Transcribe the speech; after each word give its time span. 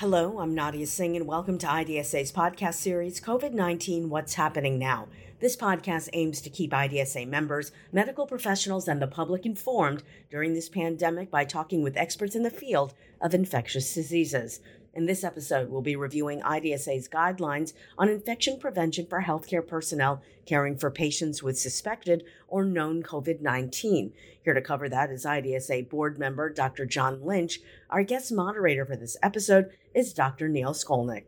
Hello, 0.00 0.40
I'm 0.40 0.54
Nadia 0.54 0.86
Singh, 0.86 1.16
and 1.16 1.26
welcome 1.26 1.56
to 1.56 1.66
IDSA's 1.66 2.30
podcast 2.30 2.74
series, 2.74 3.18
COVID 3.18 3.54
19 3.54 4.10
What's 4.10 4.34
Happening 4.34 4.78
Now. 4.78 5.08
This 5.40 5.56
podcast 5.56 6.10
aims 6.12 6.42
to 6.42 6.50
keep 6.50 6.72
IDSA 6.72 7.26
members, 7.26 7.72
medical 7.92 8.26
professionals, 8.26 8.88
and 8.88 9.00
the 9.00 9.06
public 9.06 9.46
informed 9.46 10.02
during 10.30 10.52
this 10.52 10.68
pandemic 10.68 11.30
by 11.30 11.46
talking 11.46 11.82
with 11.82 11.96
experts 11.96 12.36
in 12.36 12.42
the 12.42 12.50
field 12.50 12.92
of 13.22 13.32
infectious 13.32 13.94
diseases. 13.94 14.60
In 14.96 15.04
this 15.04 15.24
episode, 15.24 15.68
we'll 15.68 15.82
be 15.82 15.94
reviewing 15.94 16.40
IDSA's 16.40 17.06
guidelines 17.06 17.74
on 17.98 18.08
infection 18.08 18.58
prevention 18.58 19.04
for 19.04 19.20
healthcare 19.20 19.64
personnel 19.64 20.22
caring 20.46 20.78
for 20.78 20.90
patients 20.90 21.42
with 21.42 21.58
suspected 21.58 22.24
or 22.48 22.64
known 22.64 23.02
COVID 23.02 23.42
19. 23.42 24.14
Here 24.42 24.54
to 24.54 24.62
cover 24.62 24.88
that 24.88 25.10
is 25.10 25.26
IDSA 25.26 25.90
board 25.90 26.18
member 26.18 26.48
Dr. 26.48 26.86
John 26.86 27.22
Lynch. 27.22 27.60
Our 27.90 28.04
guest 28.04 28.32
moderator 28.32 28.86
for 28.86 28.96
this 28.96 29.18
episode 29.22 29.68
is 29.94 30.14
Dr. 30.14 30.48
Neil 30.48 30.72
Skolnick. 30.72 31.24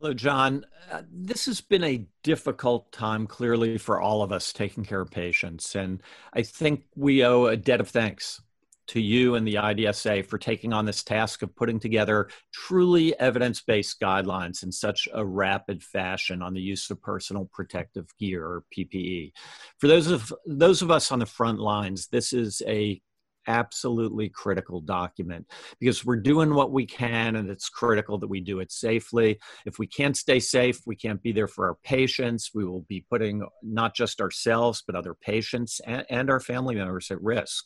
Hello, 0.00 0.14
John. 0.14 0.66
Uh, 0.90 1.02
this 1.08 1.46
has 1.46 1.60
been 1.60 1.84
a 1.84 2.04
difficult 2.24 2.90
time, 2.90 3.28
clearly, 3.28 3.78
for 3.78 4.00
all 4.00 4.22
of 4.22 4.32
us 4.32 4.52
taking 4.52 4.84
care 4.84 5.00
of 5.00 5.12
patients. 5.12 5.76
And 5.76 6.02
I 6.32 6.42
think 6.42 6.86
we 6.96 7.24
owe 7.24 7.46
a 7.46 7.56
debt 7.56 7.80
of 7.80 7.88
thanks 7.88 8.42
to 8.88 9.00
you 9.00 9.34
and 9.34 9.46
the 9.46 9.54
IDSA 9.54 10.26
for 10.26 10.38
taking 10.38 10.72
on 10.72 10.84
this 10.84 11.02
task 11.02 11.42
of 11.42 11.54
putting 11.54 11.78
together 11.78 12.28
truly 12.52 13.18
evidence 13.18 13.60
based 13.60 14.00
guidelines 14.00 14.62
in 14.62 14.72
such 14.72 15.08
a 15.12 15.24
rapid 15.24 15.82
fashion 15.82 16.42
on 16.42 16.54
the 16.54 16.60
use 16.60 16.90
of 16.90 17.00
personal 17.02 17.48
protective 17.52 18.06
gear 18.18 18.44
or 18.44 18.64
PPE. 18.76 19.32
For 19.78 19.88
those 19.88 20.08
of, 20.08 20.32
those 20.46 20.82
of 20.82 20.90
us 20.90 21.12
on 21.12 21.18
the 21.18 21.26
front 21.26 21.58
lines, 21.58 22.08
this 22.08 22.32
is 22.32 22.62
a 22.66 23.00
absolutely 23.46 24.28
critical 24.28 24.80
document 24.80 25.46
because 25.80 26.04
we're 26.04 26.16
doing 26.16 26.54
what 26.54 26.72
we 26.72 26.86
can 26.86 27.36
and 27.36 27.50
it's 27.50 27.68
critical 27.68 28.18
that 28.18 28.28
we 28.28 28.40
do 28.40 28.60
it 28.60 28.70
safely. 28.70 29.38
If 29.66 29.78
we 29.78 29.86
can't 29.86 30.16
stay 30.16 30.40
safe, 30.40 30.80
we 30.86 30.96
can't 30.96 31.22
be 31.22 31.32
there 31.32 31.48
for 31.48 31.68
our 31.68 31.76
patients. 31.82 32.50
We 32.54 32.64
will 32.64 32.82
be 32.82 33.04
putting 33.08 33.44
not 33.62 33.94
just 33.94 34.20
ourselves, 34.20 34.82
but 34.86 34.96
other 34.96 35.14
patients 35.14 35.80
and, 35.86 36.04
and 36.10 36.30
our 36.30 36.40
family 36.40 36.74
members 36.74 37.10
at 37.10 37.22
risk. 37.22 37.64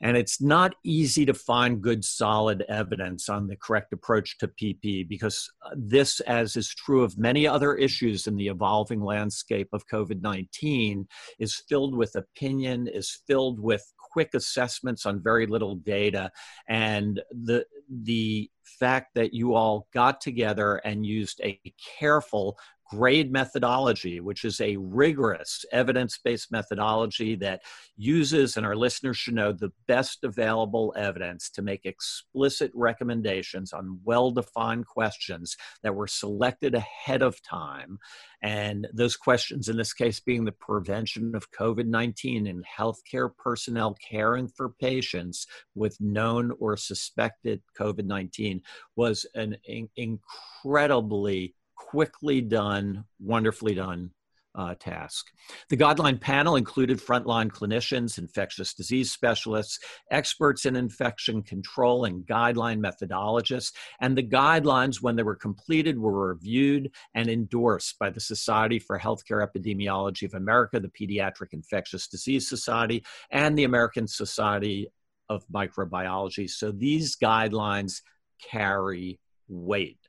And 0.00 0.16
it's 0.16 0.40
not 0.40 0.74
easy 0.84 1.26
to 1.26 1.34
find 1.34 1.82
good, 1.82 2.04
solid 2.04 2.64
evidence 2.68 3.28
on 3.28 3.48
the 3.48 3.56
correct 3.56 3.92
approach 3.92 4.38
to 4.38 4.48
PP 4.48 5.08
because 5.08 5.50
uh, 5.64 5.70
this, 5.76 6.20
as 6.20 6.56
is 6.56 6.68
true 6.68 7.02
of 7.02 7.18
many 7.18 7.46
other 7.46 7.74
issues 7.74 8.26
in 8.26 8.36
the 8.36 8.48
evolving 8.48 9.02
landscape 9.02 9.68
of 9.72 9.88
COVID 9.88 10.22
19, 10.22 11.08
is 11.38 11.62
filled 11.68 11.96
with 11.96 12.14
opinion, 12.14 12.86
is 12.86 13.20
filled 13.26 13.58
with 13.58 13.92
quick 13.98 14.34
assessments 14.34 15.04
on 15.04 15.22
very 15.22 15.46
little 15.46 15.74
data. 15.76 16.30
And 16.68 17.20
the, 17.30 17.66
the 17.90 18.50
fact 18.64 19.14
that 19.14 19.34
you 19.34 19.54
all 19.54 19.88
got 19.92 20.20
together 20.20 20.76
and 20.76 21.04
used 21.04 21.40
a 21.42 21.60
careful 21.98 22.56
GRADE 22.88 23.30
methodology, 23.30 24.20
which 24.20 24.44
is 24.44 24.60
a 24.60 24.76
rigorous 24.76 25.64
evidence 25.72 26.18
based 26.18 26.50
methodology 26.50 27.34
that 27.36 27.60
uses, 27.96 28.56
and 28.56 28.64
our 28.64 28.76
listeners 28.76 29.16
should 29.16 29.34
know, 29.34 29.52
the 29.52 29.72
best 29.86 30.24
available 30.24 30.94
evidence 30.96 31.50
to 31.50 31.62
make 31.62 31.84
explicit 31.84 32.70
recommendations 32.74 33.72
on 33.72 34.00
well 34.04 34.30
defined 34.30 34.86
questions 34.86 35.56
that 35.82 35.94
were 35.94 36.06
selected 36.06 36.74
ahead 36.74 37.22
of 37.22 37.42
time. 37.42 37.98
And 38.42 38.86
those 38.94 39.16
questions, 39.16 39.68
in 39.68 39.76
this 39.76 39.92
case, 39.92 40.20
being 40.20 40.44
the 40.44 40.52
prevention 40.52 41.34
of 41.34 41.50
COVID 41.50 41.86
19 41.86 42.46
in 42.46 42.62
healthcare 42.62 43.30
personnel 43.36 43.96
caring 44.08 44.48
for 44.48 44.70
patients 44.70 45.46
with 45.74 46.00
known 46.00 46.52
or 46.58 46.76
suspected 46.76 47.60
COVID 47.78 48.04
19, 48.04 48.62
was 48.96 49.26
an 49.34 49.56
in- 49.66 49.90
incredibly 49.96 51.54
quickly 51.78 52.42
done, 52.42 53.04
wonderfully 53.18 53.74
done 53.74 54.10
uh, 54.54 54.74
task. 54.74 55.26
The 55.68 55.76
guideline 55.76 56.20
panel 56.20 56.56
included 56.56 56.98
frontline 56.98 57.48
clinicians, 57.48 58.18
infectious 58.18 58.74
disease 58.74 59.12
specialists, 59.12 59.78
experts 60.10 60.66
in 60.66 60.74
infection 60.74 61.42
control, 61.42 62.04
and 62.04 62.26
guideline 62.26 62.80
methodologists. 62.80 63.72
And 64.00 64.18
the 64.18 64.22
guidelines, 64.22 65.00
when 65.00 65.14
they 65.14 65.22
were 65.22 65.36
completed, 65.36 65.98
were 65.98 66.28
reviewed 66.28 66.90
and 67.14 67.30
endorsed 67.30 67.98
by 68.00 68.10
the 68.10 68.20
Society 68.20 68.80
for 68.80 68.98
Healthcare 68.98 69.46
Epidemiology 69.46 70.24
of 70.24 70.34
America, 70.34 70.80
the 70.80 70.88
Pediatric 70.88 71.52
Infectious 71.52 72.08
Disease 72.08 72.48
Society, 72.48 73.04
and 73.30 73.56
the 73.56 73.64
American 73.64 74.08
Society 74.08 74.88
of 75.28 75.46
Microbiology. 75.48 76.50
So 76.50 76.72
these 76.72 77.16
guidelines 77.16 78.00
carry 78.42 79.20
weight 79.48 80.07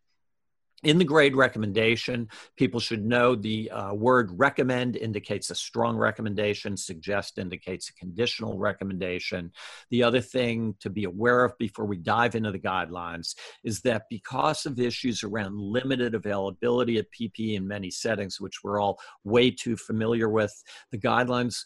in 0.83 0.97
the 0.97 1.05
grade 1.05 1.35
recommendation, 1.35 2.29
people 2.55 2.79
should 2.79 3.05
know 3.05 3.35
the 3.35 3.69
uh, 3.69 3.93
word 3.93 4.31
recommend 4.33 4.95
indicates 4.95 5.49
a 5.49 5.55
strong 5.55 5.97
recommendation, 5.97 6.77
suggest 6.77 7.37
indicates 7.37 7.89
a 7.89 7.93
conditional 7.93 8.57
recommendation. 8.57 9.51
The 9.89 10.03
other 10.03 10.21
thing 10.21 10.75
to 10.79 10.89
be 10.89 11.03
aware 11.03 11.43
of 11.43 11.57
before 11.57 11.85
we 11.85 11.97
dive 11.97 12.35
into 12.35 12.51
the 12.51 12.59
guidelines 12.59 13.35
is 13.63 13.81
that 13.81 14.03
because 14.09 14.65
of 14.65 14.79
issues 14.79 15.23
around 15.23 15.59
limited 15.59 16.15
availability 16.15 16.97
of 16.97 17.07
PPE 17.11 17.55
in 17.55 17.67
many 17.67 17.91
settings, 17.91 18.39
which 18.39 18.63
we're 18.63 18.79
all 18.79 18.99
way 19.23 19.51
too 19.51 19.75
familiar 19.75 20.29
with, 20.29 20.53
the 20.91 20.97
guidelines 20.97 21.63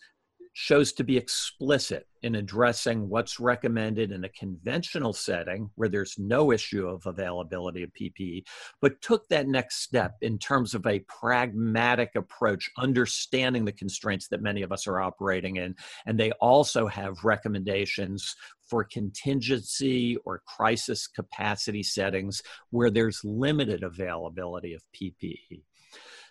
shows 0.54 0.94
to 0.94 1.04
be 1.04 1.18
explicit 1.18 2.08
in 2.22 2.36
addressing 2.36 3.10
what's 3.10 3.40
recommended 3.40 4.12
in 4.12 4.24
a 4.24 4.30
conventional 4.30 5.12
setting 5.12 5.70
where 5.76 5.90
there's 5.90 6.16
no 6.18 6.52
issue 6.52 6.88
of 6.88 7.06
availability 7.06 7.84
of 7.84 7.92
PPE, 8.00 8.44
but 8.80 9.02
took 9.02 9.28
that 9.28 9.48
next 9.48 9.82
step 9.82 10.16
in 10.22 10.38
terms 10.38 10.74
of 10.74 10.86
a 10.88 11.00
pragmatic 11.00 12.12
approach, 12.16 12.70
understanding 12.78 13.66
the 13.66 13.72
constraints 13.72 14.28
that 14.30 14.42
many 14.42 14.62
of 14.62 14.72
us 14.72 14.88
are 14.88 15.02
operating 15.02 15.58
in. 15.58 15.76
And 16.06 16.18
they 16.18 16.32
also 16.34 16.88
have 16.88 17.24
recommendations 17.24 18.36
for 18.70 18.84
contingency 18.84 20.18
or 20.24 20.44
crisis 20.48 21.08
capacity 21.08 21.84
settings 21.84 22.42
where 22.70 22.90
there's 22.90 23.22
limited 23.24 23.84
availability 23.84 24.74
of 24.74 24.84
PPE. 24.96 25.64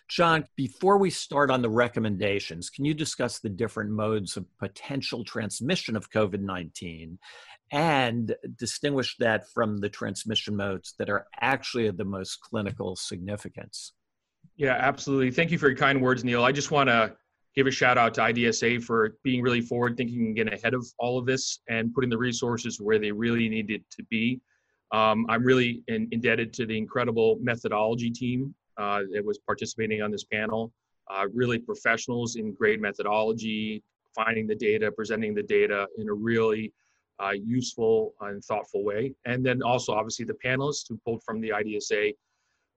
John, 0.09 0.45
before 0.55 0.97
we 0.97 1.09
start 1.09 1.49
on 1.49 1.61
the 1.61 1.69
recommendations, 1.69 2.69
can 2.69 2.85
you 2.85 2.93
discuss 2.93 3.39
the 3.39 3.49
different 3.49 3.89
modes 3.89 4.37
of 4.37 4.45
potential 4.59 5.23
transmission 5.23 5.95
of 5.95 6.11
COVID 6.11 6.41
19 6.41 7.17
and 7.71 8.35
distinguish 8.57 9.15
that 9.17 9.49
from 9.49 9.77
the 9.77 9.89
transmission 9.89 10.55
modes 10.55 10.93
that 10.99 11.09
are 11.09 11.25
actually 11.41 11.87
of 11.87 11.97
the 11.97 12.05
most 12.05 12.39
clinical 12.41 12.95
significance? 12.95 13.93
Yeah, 14.57 14.77
absolutely. 14.79 15.31
Thank 15.31 15.51
you 15.51 15.57
for 15.57 15.69
your 15.69 15.77
kind 15.77 16.01
words, 16.01 16.23
Neil. 16.23 16.43
I 16.43 16.51
just 16.51 16.69
want 16.69 16.89
to 16.89 17.15
give 17.55 17.67
a 17.67 17.71
shout 17.71 17.97
out 17.97 18.13
to 18.15 18.21
IDSA 18.21 18.83
for 18.83 19.17
being 19.23 19.41
really 19.41 19.61
forward 19.61 19.95
thinking 19.95 20.27
and 20.27 20.35
getting 20.35 20.53
ahead 20.53 20.73
of 20.73 20.85
all 20.99 21.17
of 21.17 21.25
this 21.25 21.59
and 21.69 21.93
putting 21.93 22.09
the 22.09 22.17
resources 22.17 22.79
where 22.79 22.99
they 22.99 23.11
really 23.11 23.47
needed 23.47 23.83
to 23.91 24.03
be. 24.09 24.41
Um, 24.91 25.25
I'm 25.29 25.43
really 25.43 25.83
in, 25.87 26.07
indebted 26.11 26.53
to 26.53 26.65
the 26.65 26.77
incredible 26.77 27.39
methodology 27.41 28.11
team 28.11 28.53
uh, 28.77 29.01
that 29.11 29.23
was 29.23 29.39
participating 29.39 30.01
on 30.01 30.11
this 30.11 30.23
panel. 30.23 30.71
Uh, 31.09 31.25
really 31.33 31.59
professionals 31.59 32.37
in 32.37 32.53
grade 32.53 32.81
methodology, 32.81 33.83
finding 34.15 34.47
the 34.47 34.55
data, 34.55 34.91
presenting 34.91 35.33
the 35.33 35.43
data 35.43 35.87
in 35.97 36.07
a 36.09 36.13
really 36.13 36.71
uh, 37.19 37.31
useful 37.31 38.13
and 38.21 38.43
thoughtful 38.43 38.83
way. 38.83 39.13
And 39.25 39.45
then 39.45 39.61
also, 39.61 39.93
obviously, 39.93 40.25
the 40.25 40.37
panelists 40.45 40.85
who 40.87 40.97
pulled 41.05 41.23
from 41.23 41.41
the 41.41 41.49
IDSA 41.49 42.13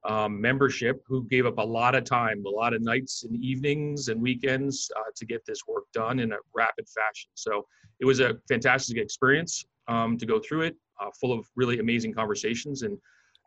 um, 0.04 0.40
membership 0.40 1.02
who 1.06 1.24
gave 1.24 1.46
up 1.46 1.58
a 1.58 1.62
lot 1.62 1.94
of 1.94 2.04
time, 2.04 2.44
a 2.46 2.48
lot 2.48 2.74
of 2.74 2.82
nights 2.82 3.24
and 3.24 3.34
evenings 3.42 4.08
and 4.08 4.20
weekends 4.20 4.90
uh, 4.96 5.10
to 5.16 5.26
get 5.26 5.44
this 5.46 5.66
work 5.66 5.84
done 5.92 6.20
in 6.20 6.32
a 6.32 6.36
rapid 6.54 6.86
fashion. 6.88 7.30
So 7.34 7.66
it 8.00 8.04
was 8.04 8.20
a 8.20 8.36
fantastic 8.48 8.98
experience 8.98 9.64
um, 9.88 10.16
to 10.18 10.26
go 10.26 10.38
through 10.38 10.62
it, 10.62 10.76
uh, 11.00 11.10
full 11.20 11.32
of 11.32 11.46
really 11.56 11.78
amazing 11.80 12.14
conversations 12.14 12.82
and 12.82 12.98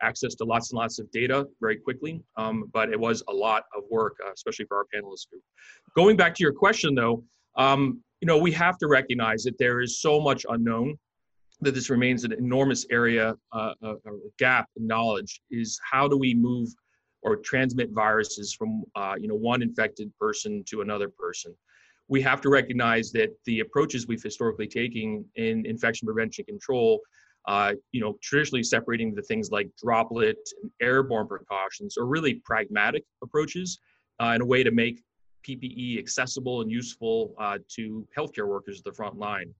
access 0.02 0.34
to 0.36 0.44
lots 0.44 0.72
and 0.72 0.78
lots 0.78 0.98
of 0.98 1.10
data 1.10 1.46
very 1.60 1.76
quickly, 1.76 2.22
um, 2.36 2.70
but 2.72 2.90
it 2.90 2.98
was 2.98 3.22
a 3.28 3.32
lot 3.32 3.64
of 3.76 3.84
work, 3.90 4.16
uh, 4.24 4.32
especially 4.32 4.64
for 4.66 4.76
our 4.76 4.86
panelist 4.94 5.28
group. 5.30 5.42
Going 5.94 6.16
back 6.16 6.34
to 6.36 6.42
your 6.42 6.52
question 6.52 6.94
though, 6.94 7.24
um, 7.56 8.02
you 8.20 8.26
know, 8.26 8.38
we 8.38 8.52
have 8.52 8.78
to 8.78 8.86
recognize 8.86 9.42
that 9.44 9.58
there 9.58 9.80
is 9.80 10.00
so 10.00 10.20
much 10.20 10.44
unknown 10.48 10.96
that 11.62 11.74
this 11.74 11.90
remains 11.90 12.24
an 12.24 12.32
enormous 12.32 12.86
area, 12.90 13.34
uh, 13.52 13.74
a 13.82 13.94
gap 14.38 14.66
in 14.76 14.86
knowledge 14.86 15.40
is 15.50 15.78
how 15.90 16.08
do 16.08 16.16
we 16.16 16.34
move 16.34 16.68
or 17.22 17.36
transmit 17.36 17.90
viruses 17.90 18.54
from, 18.54 18.82
uh, 18.94 19.14
you 19.20 19.28
know, 19.28 19.34
one 19.34 19.60
infected 19.60 20.10
person 20.18 20.64
to 20.66 20.80
another 20.80 21.08
person 21.08 21.54
we 22.10 22.20
have 22.20 22.40
to 22.40 22.50
recognize 22.50 23.12
that 23.12 23.30
the 23.46 23.60
approaches 23.60 24.08
we've 24.08 24.22
historically 24.22 24.66
taken 24.66 25.24
in 25.36 25.64
infection 25.64 26.06
prevention 26.06 26.44
control 26.44 27.00
uh, 27.50 27.72
you 27.90 28.00
know, 28.00 28.16
traditionally 28.22 28.62
separating 28.62 29.12
the 29.12 29.22
things 29.22 29.50
like 29.50 29.68
droplet 29.76 30.38
and 30.62 30.70
airborne 30.80 31.26
precautions 31.26 31.98
are 31.98 32.06
really 32.06 32.34
pragmatic 32.44 33.02
approaches 33.24 33.80
uh, 34.22 34.32
in 34.36 34.40
a 34.40 34.44
way 34.44 34.62
to 34.62 34.70
make 34.70 35.02
PPE 35.44 35.98
accessible 35.98 36.60
and 36.60 36.70
useful 36.70 37.34
uh, 37.40 37.58
to 37.68 38.06
healthcare 38.16 38.46
workers 38.46 38.78
at 38.78 38.84
the 38.84 38.92
front 38.92 39.18
line. 39.18 39.52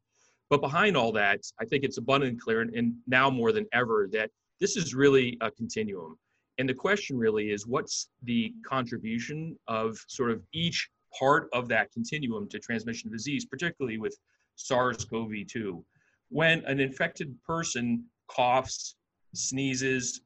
But 0.51 0.61
behind 0.61 0.97
all 0.97 1.11
that, 1.13 1.41
I 1.61 1.65
think 1.65 1.83
it's 1.83 1.99
abundantly 1.99 2.39
clear, 2.39 2.61
and, 2.61 2.73
and 2.77 2.95
now 3.09 3.29
more 3.29 3.51
than 3.51 3.67
ever, 3.73 4.09
that 4.13 4.31
this 4.61 4.77
is 4.77 4.95
really 4.95 5.37
a 5.41 5.51
continuum. 5.51 6.17
And 6.59 6.69
the 6.69 6.75
question 6.75 7.19
really 7.19 7.51
is 7.51 7.67
what's 7.67 8.09
the 8.23 8.55
contribution 8.65 9.59
of 9.67 9.99
sort 10.07 10.31
of 10.31 10.43
each 10.53 10.89
part 11.19 11.49
of 11.53 11.67
that 11.69 11.91
continuum 11.91 12.49
to 12.51 12.61
transmission 12.61 13.09
of 13.09 13.15
disease, 13.15 13.47
particularly 13.47 13.99
with 13.99 14.17
SARS 14.55 15.05
CoV 15.07 15.33
2? 15.49 15.85
When 16.31 16.65
an 16.65 16.81
infected 16.81 17.35
person 17.43 18.05
coughs, 18.29 18.95
sneezes, 19.35 20.23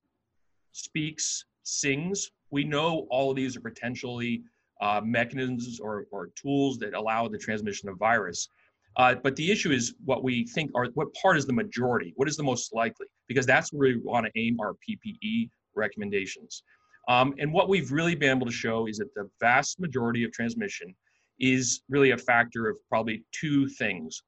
speaks, 0.72 1.44
sings, 1.62 2.30
we 2.50 2.64
know 2.64 3.06
all 3.10 3.30
of 3.30 3.36
these 3.36 3.56
are 3.56 3.60
potentially 3.60 4.42
uh, 4.80 5.00
mechanisms 5.02 5.80
or, 5.80 6.06
or 6.10 6.28
tools 6.40 6.78
that 6.78 6.94
allow 6.94 7.26
the 7.28 7.38
transmission 7.38 7.88
of 7.88 7.98
virus. 7.98 8.48
Uh, 8.96 9.14
but 9.14 9.34
the 9.36 9.50
issue 9.50 9.72
is 9.72 9.94
what 10.04 10.22
we 10.22 10.46
think 10.46 10.70
are 10.74 10.86
what 10.94 11.12
part 11.14 11.36
is 11.36 11.46
the 11.46 11.52
majority? 11.52 12.12
What 12.16 12.28
is 12.28 12.36
the 12.36 12.42
most 12.42 12.72
likely? 12.72 13.06
Because 13.26 13.46
that's 13.46 13.72
where 13.72 13.88
we 13.88 13.96
want 13.96 14.26
to 14.26 14.32
aim 14.36 14.58
our 14.60 14.74
PPE 14.74 15.50
recommendations. 15.74 16.62
Um, 17.08 17.34
and 17.38 17.52
what 17.52 17.68
we've 17.68 17.90
really 17.90 18.14
been 18.14 18.36
able 18.36 18.46
to 18.46 18.52
show 18.52 18.86
is 18.86 18.98
that 18.98 19.12
the 19.14 19.28
vast 19.40 19.80
majority 19.80 20.24
of 20.24 20.32
transmission 20.32 20.94
is 21.40 21.82
really 21.88 22.12
a 22.12 22.18
factor 22.18 22.68
of 22.68 22.76
probably 22.88 23.24
two 23.32 23.68
things, 23.68 24.22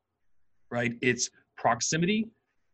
right? 0.71 0.95
It's 1.01 1.31
proximity 1.67 2.29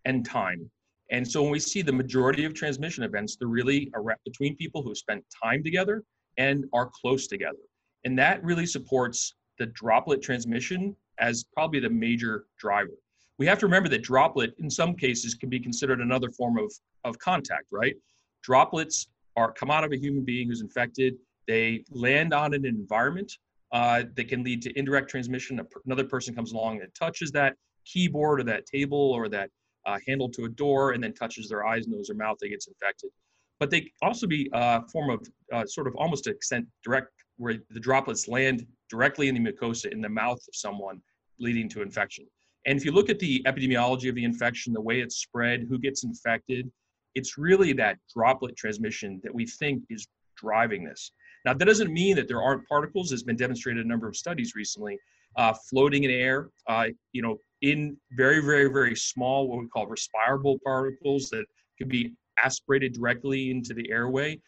and 0.05 0.23
time. 0.23 0.71
And 1.11 1.27
so 1.27 1.41
when 1.43 1.51
we 1.51 1.61
see 1.61 1.81
the 1.81 1.93
majority 2.03 2.45
of 2.45 2.53
transmission 2.53 3.05
events, 3.05 3.37
they're 3.37 3.49
really 3.49 3.91
between 4.27 4.55
people 4.57 4.83
who 4.83 4.95
spent 4.95 5.25
time 5.43 5.63
together 5.65 6.03
and 6.37 6.67
are 6.75 6.91
close 7.01 7.27
together. 7.27 7.65
And 8.05 8.19
that 8.19 8.45
really 8.45 8.67
supports 8.67 9.35
the 9.59 9.67
droplet 9.81 10.21
transmission 10.21 10.95
as 11.19 11.45
probably 11.55 11.81
the 11.81 11.89
major 11.89 12.45
driver. 12.59 12.97
We 13.39 13.47
have 13.47 13.59
to 13.61 13.67
remember 13.67 13.89
that 13.89 14.03
droplet, 14.03 14.53
in 14.59 14.69
some 14.69 14.95
cases, 14.95 15.35
can 15.35 15.49
be 15.49 15.59
considered 15.59 16.01
another 16.03 16.31
form 16.31 16.59
of, 16.59 16.71
of 17.05 17.19
contact, 17.19 17.69
right? 17.71 17.97
Droplets 18.43 19.09
are 19.37 19.53
come 19.53 19.71
out 19.71 19.85
of 19.85 19.93
a 19.93 19.97
human 19.97 20.23
being 20.23 20.49
who's 20.49 20.61
infected. 20.61 21.15
They 21.47 21.85
land 21.91 22.35
on 22.35 22.53
an 22.53 22.67
environment 22.67 23.33
uh, 23.73 24.03
that 24.17 24.29
can 24.29 24.45
lead 24.45 24.61
to 24.63 24.79
indirect 24.79 25.09
transmission. 25.09 25.59
Another 25.87 26.05
person 26.05 26.35
comes 26.35 26.53
along 26.53 26.83
and 26.83 26.95
touches 26.95 27.31
that 27.33 27.57
keyboard 27.85 28.41
or 28.41 28.45
that 28.45 28.67
table 28.67 29.13
or 29.13 29.29
that 29.29 29.51
uh, 29.87 29.99
handle 30.07 30.29
to 30.31 30.45
a 30.45 30.49
door 30.49 30.93
and 30.93 31.03
then 31.03 31.13
touches 31.13 31.49
their 31.49 31.67
eyes, 31.67 31.87
nose, 31.87 32.11
or 32.11 32.15
mouth. 32.15 32.39
They 32.41 32.49
gets 32.49 32.69
infected. 32.69 33.11
But 33.59 33.71
they 33.71 33.91
also 34.03 34.27
be 34.27 34.51
a 34.53 34.83
form 34.89 35.11
of 35.11 35.29
uh, 35.53 35.67
sort 35.67 35.87
of 35.87 35.95
almost 35.97 36.27
extent 36.27 36.67
direct 36.83 37.09
where 37.37 37.57
the 37.71 37.81
droplets 37.81 38.29
land 38.29 38.67
directly 38.89 39.29
in 39.29 39.35
the 39.35 39.41
mucosa 39.53 39.91
in 39.91 40.01
the 40.01 40.09
mouth 40.09 40.39
of 40.49 40.55
someone, 40.55 41.01
leading 41.39 41.69
to 41.71 41.83
infection. 41.83 42.27
And 42.67 42.79
if 42.79 42.85
you 42.85 42.93
look 42.93 43.11
at 43.11 43.19
the 43.19 43.43
epidemiology 43.47 44.09
of 44.09 44.15
the 44.15 44.25
infection, 44.25 44.73
the 44.73 44.81
way 44.81 45.01
it's 45.01 45.17
spread, 45.17 45.67
who 45.69 45.79
gets 45.79 46.05
infected, 46.05 46.71
it's 47.15 47.37
really 47.37 47.73
that 47.75 47.99
droplet 48.15 48.57
transmission 48.57 49.21
that 49.25 49.35
we 49.35 49.47
think 49.47 49.83
is 49.91 50.07
driving 50.37 50.85
this. 50.85 51.13
Now, 51.45 51.55
that 51.55 51.65
doesn't 51.65 51.93
mean 51.93 52.15
that 52.17 52.29
there 52.29 52.41
aren't 52.41 52.67
particles. 52.69 53.11
It's 53.11 53.25
been 53.25 53.37
demonstrated 53.37 53.85
a 53.85 53.89
number 53.89 54.07
of 54.07 54.17
studies 54.17 54.55
recently, 54.55 54.99
uh, 55.37 55.55
floating 55.69 56.05
in 56.05 56.11
air, 56.11 56.51
uh, 56.69 56.87
you 57.13 57.23
know, 57.23 57.39
in 57.63 57.97
very, 58.13 58.41
very, 58.41 58.71
very 58.71 58.95
small, 58.95 59.49
what 59.49 59.61
we 59.61 59.69
call 59.69 59.87
respirable 59.87 60.59
particles 60.65 61.31
that 61.31 61.45
could 61.79 61.89
be 61.89 62.13
aspirated 62.43 62.93
directly 62.93 63.51
into 63.51 63.73
the 63.73 63.91
airway. 63.91 64.41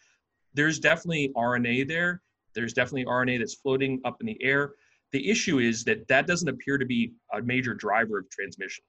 There's 0.53 0.79
definitely 0.79 1.33
RNA 1.37 1.89
there. 1.89 2.23
There's 2.55 2.73
definitely 2.73 3.07
RNA 3.07 3.39
that's 3.39 3.55
floating 3.55 4.01
up 4.05 4.17
in 4.21 4.27
the 4.27 4.43
air. 4.43 4.73
The 5.13 5.29
issue 5.31 5.59
is 5.59 5.85
that 5.85 6.07
that 6.09 6.27
doesn't 6.27 6.49
appear 6.49 6.77
to 6.77 6.85
be 6.85 7.13
a 7.33 7.41
major 7.41 7.75
driver 7.75 8.19
of 8.19 8.31
transmission. 8.31 8.85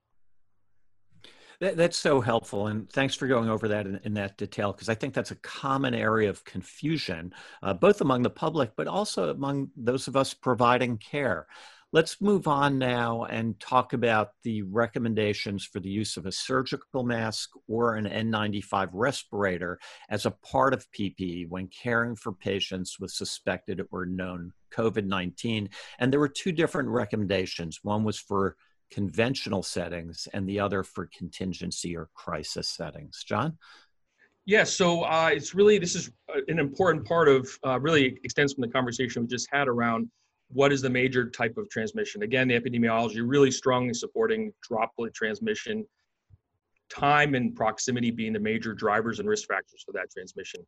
That, 1.61 1.77
that's 1.77 1.97
so 1.97 2.19
helpful, 2.19 2.67
and 2.67 2.89
thanks 2.89 3.15
for 3.15 3.27
going 3.27 3.49
over 3.49 3.69
that 3.69 3.87
in, 3.87 3.99
in 4.03 4.13
that 4.15 4.37
detail 4.37 4.73
because 4.73 4.89
I 4.89 4.95
think 4.95 5.13
that's 5.13 5.31
a 5.31 5.35
common 5.35 5.93
area 5.93 6.29
of 6.29 6.43
confusion, 6.43 7.33
uh, 7.63 7.73
both 7.73 8.01
among 8.01 8.23
the 8.23 8.29
public 8.29 8.71
but 8.75 8.87
also 8.87 9.29
among 9.29 9.69
those 9.77 10.07
of 10.07 10.17
us 10.17 10.33
providing 10.33 10.97
care. 10.97 11.47
Let's 11.95 12.19
move 12.19 12.45
on 12.45 12.77
now 12.77 13.23
and 13.23 13.57
talk 13.57 13.93
about 13.93 14.31
the 14.43 14.63
recommendations 14.63 15.63
for 15.63 15.79
the 15.79 15.87
use 15.89 16.17
of 16.17 16.25
a 16.25 16.31
surgical 16.33 17.05
mask 17.05 17.51
or 17.69 17.95
an 17.95 18.03
N95 18.03 18.89
respirator 18.91 19.79
as 20.09 20.25
a 20.25 20.31
part 20.31 20.73
of 20.73 20.91
PPE 20.91 21.47
when 21.47 21.69
caring 21.69 22.17
for 22.17 22.33
patients 22.33 22.99
with 22.99 23.11
suspected 23.11 23.81
or 23.93 24.05
known 24.05 24.51
COVID 24.73 25.05
19. 25.05 25.69
And 25.97 26.11
there 26.11 26.19
were 26.19 26.27
two 26.27 26.51
different 26.51 26.89
recommendations. 26.89 27.79
One 27.81 28.03
was 28.03 28.19
for 28.19 28.57
conventional 28.91 29.63
settings 29.63 30.27
and 30.33 30.49
the 30.49 30.59
other 30.59 30.83
for 30.83 31.09
contingency 31.17 31.95
or 31.95 32.09
crisis 32.13 32.67
settings. 32.67 33.23
John? 33.25 33.57
Yeah, 34.45 34.65
so 34.65 35.03
uh, 35.03 35.29
it's 35.31 35.55
really, 35.55 35.77
this 35.77 35.95
is 35.95 36.11
uh, 36.27 36.41
an 36.49 36.59
important 36.59 37.07
part 37.07 37.29
of, 37.29 37.47
uh, 37.65 37.79
really 37.79 38.19
extends 38.25 38.53
from 38.53 38.63
the 38.63 38.67
conversation 38.67 39.21
we 39.21 39.29
just 39.29 39.47
had 39.49 39.69
around 39.69 40.09
what 40.49 40.71
is 40.71 40.81
the 40.81 40.89
major 40.89 41.29
type 41.29 41.57
of 41.57 41.69
transmission? 41.69 42.23
Again, 42.23 42.47
the 42.47 42.59
epidemiology 42.59 43.21
really 43.25 43.51
strongly 43.51 43.93
supporting 43.93 44.53
droplet 44.61 45.13
transmission, 45.13 45.85
time 46.89 47.35
and 47.35 47.55
proximity 47.55 48.11
being 48.11 48.33
the 48.33 48.39
major 48.39 48.73
drivers 48.73 49.19
and 49.19 49.27
risk 49.27 49.47
factors 49.47 49.83
for 49.85 49.91
that 49.93 50.11
transmission. 50.11 50.61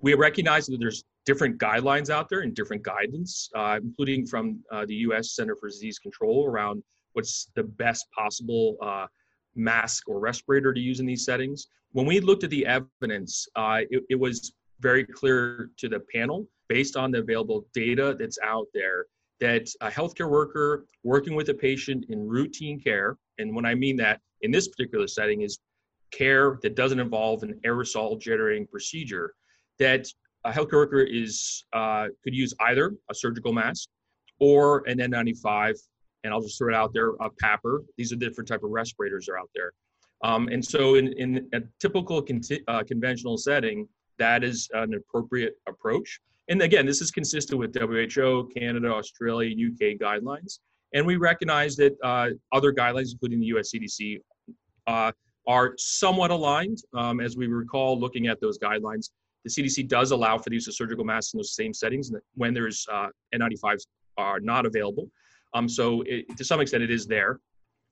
We 0.00 0.14
recognize 0.14 0.66
that 0.66 0.78
there's 0.78 1.04
different 1.24 1.58
guidelines 1.58 2.10
out 2.10 2.28
there 2.28 2.40
and 2.40 2.54
different 2.54 2.82
guidance, 2.82 3.48
uh, 3.54 3.78
including 3.82 4.26
from 4.26 4.60
uh, 4.70 4.84
the 4.86 4.94
U.S. 4.96 5.34
Center 5.34 5.56
for 5.56 5.68
Disease 5.68 5.98
Control 5.98 6.46
around 6.46 6.82
what's 7.12 7.48
the 7.54 7.62
best 7.62 8.06
possible 8.10 8.76
uh, 8.82 9.06
mask 9.54 10.08
or 10.08 10.18
respirator 10.18 10.74
to 10.74 10.80
use 10.80 11.00
in 11.00 11.06
these 11.06 11.24
settings. 11.24 11.68
When 11.92 12.06
we 12.06 12.18
looked 12.18 12.42
at 12.42 12.50
the 12.50 12.66
evidence, 12.66 13.46
uh, 13.54 13.82
it, 13.88 14.02
it 14.10 14.18
was 14.18 14.52
very 14.80 15.04
clear 15.04 15.70
to 15.78 15.88
the 15.88 16.00
panel 16.12 16.46
based 16.74 16.96
on 16.96 17.12
the 17.12 17.18
available 17.18 17.64
data 17.72 18.16
that's 18.18 18.36
out 18.42 18.66
there 18.74 19.06
that 19.38 19.68
a 19.80 19.88
healthcare 19.88 20.28
worker 20.28 20.86
working 21.04 21.36
with 21.36 21.48
a 21.48 21.54
patient 21.54 22.04
in 22.08 22.26
routine 22.26 22.80
care, 22.80 23.16
and 23.38 23.54
when 23.54 23.64
I 23.64 23.76
mean 23.76 23.96
that 23.98 24.20
in 24.40 24.50
this 24.50 24.66
particular 24.66 25.06
setting 25.06 25.42
is 25.42 25.60
care 26.10 26.58
that 26.62 26.74
doesn't 26.74 26.98
involve 26.98 27.44
an 27.44 27.60
aerosol 27.64 28.20
generating 28.20 28.66
procedure, 28.66 29.34
that 29.78 30.08
a 30.44 30.50
healthcare 30.50 30.80
worker 30.84 31.02
is 31.02 31.64
uh, 31.72 32.08
could 32.24 32.34
use 32.34 32.52
either 32.68 32.92
a 33.08 33.14
surgical 33.14 33.52
mask 33.52 33.88
or 34.40 34.82
an 34.88 34.98
N95, 34.98 35.78
and 36.24 36.34
I'll 36.34 36.42
just 36.42 36.58
throw 36.58 36.70
it 36.70 36.74
out 36.74 36.92
there, 36.92 37.10
a 37.20 37.30
PAPR. 37.40 37.84
These 37.96 38.12
are 38.12 38.16
the 38.16 38.26
different 38.26 38.48
type 38.48 38.64
of 38.64 38.70
respirators 38.70 39.28
are 39.28 39.38
out 39.38 39.50
there. 39.54 39.70
Um, 40.24 40.48
and 40.48 40.64
so 40.64 40.96
in, 40.96 41.12
in 41.12 41.48
a 41.52 41.60
typical 41.78 42.26
uh, 42.66 42.82
conventional 42.82 43.36
setting, 43.36 43.86
that 44.18 44.42
is 44.42 44.68
an 44.72 44.94
appropriate 44.94 45.54
approach. 45.68 46.20
And 46.48 46.60
again, 46.62 46.84
this 46.84 47.00
is 47.00 47.10
consistent 47.10 47.58
with 47.58 47.74
WHO, 47.74 48.50
Canada, 48.56 48.88
Australia, 48.88 49.50
UK 49.50 49.98
guidelines. 49.98 50.58
And 50.92 51.06
we 51.06 51.16
recognize 51.16 51.74
that 51.76 51.96
uh, 52.04 52.30
other 52.52 52.72
guidelines, 52.72 53.12
including 53.12 53.40
the 53.40 53.46
US 53.46 53.72
CDC, 53.74 54.20
uh, 54.86 55.12
are 55.46 55.74
somewhat 55.78 56.30
aligned. 56.30 56.78
Um, 56.94 57.20
as 57.20 57.36
we 57.36 57.46
recall, 57.46 57.98
looking 57.98 58.26
at 58.26 58.40
those 58.40 58.58
guidelines, 58.58 59.10
the 59.44 59.50
CDC 59.50 59.88
does 59.88 60.10
allow 60.10 60.38
for 60.38 60.50
the 60.50 60.56
use 60.56 60.68
of 60.68 60.74
surgical 60.74 61.04
masks 61.04 61.34
in 61.34 61.38
those 61.38 61.54
same 61.54 61.74
settings 61.74 62.10
when 62.34 62.54
there's 62.54 62.86
uh, 62.90 63.08
N95s 63.34 63.86
are 64.16 64.40
not 64.40 64.64
available. 64.66 65.10
Um, 65.54 65.68
so 65.68 66.02
it, 66.06 66.36
to 66.36 66.44
some 66.44 66.60
extent, 66.60 66.82
it 66.82 66.90
is 66.90 67.06
there. 67.06 67.40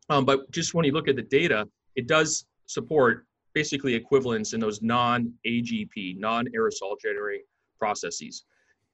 Um, 0.09 0.25
but 0.25 0.51
just 0.51 0.75
when 0.75 0.85
you 0.85 0.93
look 0.93 1.09
at 1.09 1.17
the 1.17 1.23
data, 1.23 1.69
it 1.97 2.07
does 2.07 2.47
support 2.67 3.27
basically 3.55 3.95
equivalence 3.95 4.55
in 4.55 4.61
those 4.61 4.81
non-AGP, 4.83 6.19
non-aerosol 6.19 6.97
generating 7.03 7.45
processes. 7.83 8.45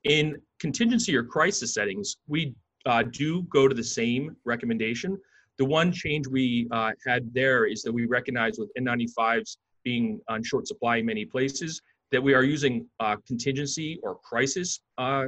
In 0.04 0.25
contingency 0.64 1.12
or 1.14 1.23
crisis 1.23 1.75
settings, 1.75 2.16
we 2.26 2.54
uh, 2.87 3.02
do 3.23 3.42
go 3.59 3.68
to 3.68 3.75
the 3.75 3.88
same 4.00 4.35
recommendation. 4.52 5.11
The 5.59 5.66
one 5.66 5.92
change 5.92 6.26
we 6.26 6.68
uh, 6.71 6.92
had 7.07 7.23
there 7.35 7.66
is 7.66 7.83
that 7.83 7.92
we 7.92 8.07
recognize 8.07 8.54
with 8.59 8.71
N95s 8.80 9.59
being 9.85 10.21
on 10.33 10.42
short 10.42 10.66
supply 10.66 10.95
in 10.97 11.07
many 11.07 11.26
places, 11.26 11.83
that 12.12 12.23
we 12.23 12.33
are 12.33 12.45
using 12.57 12.87
uh, 13.00 13.16
contingency 13.26 14.00
or 14.02 14.12
crisis 14.30 14.80
uh, 14.97 15.26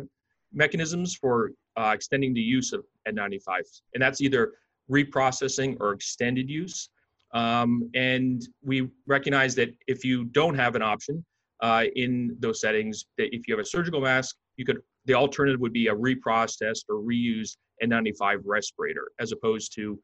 mechanisms 0.62 1.14
for 1.14 1.52
uh, 1.76 1.92
extending 1.94 2.32
the 2.32 2.46
use 2.58 2.72
of 2.72 2.80
N95s. 3.06 3.82
And 3.92 4.02
that's 4.02 4.22
either 4.22 4.54
reprocessing 4.90 5.76
or 5.80 5.92
extended 5.92 6.48
use. 6.48 6.88
Um, 7.34 7.90
and 7.94 8.40
we 8.64 8.88
recognize 9.06 9.54
that 9.56 9.70
if 9.86 10.02
you 10.02 10.24
don't 10.38 10.56
have 10.64 10.74
an 10.76 10.82
option 10.82 11.24
uh, 11.62 11.84
in 11.96 12.36
those 12.40 12.60
settings, 12.60 13.06
that 13.18 13.34
if 13.34 13.46
you 13.46 13.54
have 13.54 13.62
a 13.62 13.68
surgical 13.68 14.00
mask, 14.00 14.36
you 14.56 14.64
could 14.64 14.78
the 15.06 15.14
alternative 15.14 15.60
would 15.60 15.72
be 15.72 15.88
a 15.88 15.94
reprocessed 15.94 16.84
or 16.88 16.96
reused 16.96 17.56
N95 17.82 18.42
respirator 18.44 19.10
as 19.18 19.32
opposed 19.32 19.74
to 19.76 19.98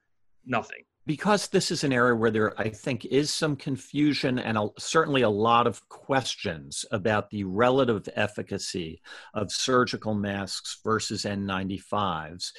nothing. 0.46 0.82
Because 1.06 1.46
this 1.48 1.70
is 1.70 1.84
an 1.84 1.92
area 1.92 2.16
where 2.16 2.32
there, 2.32 2.60
I 2.60 2.68
think, 2.68 3.04
is 3.04 3.32
some 3.32 3.54
confusion 3.54 4.40
and 4.40 4.58
a, 4.58 4.68
certainly 4.76 5.22
a 5.22 5.30
lot 5.30 5.68
of 5.68 5.88
questions 5.88 6.84
about 6.90 7.30
the 7.30 7.44
relative 7.44 8.08
efficacy 8.16 9.00
of 9.32 9.52
surgical 9.52 10.14
masks 10.14 10.80
versus 10.82 11.22
N95s 11.22 12.50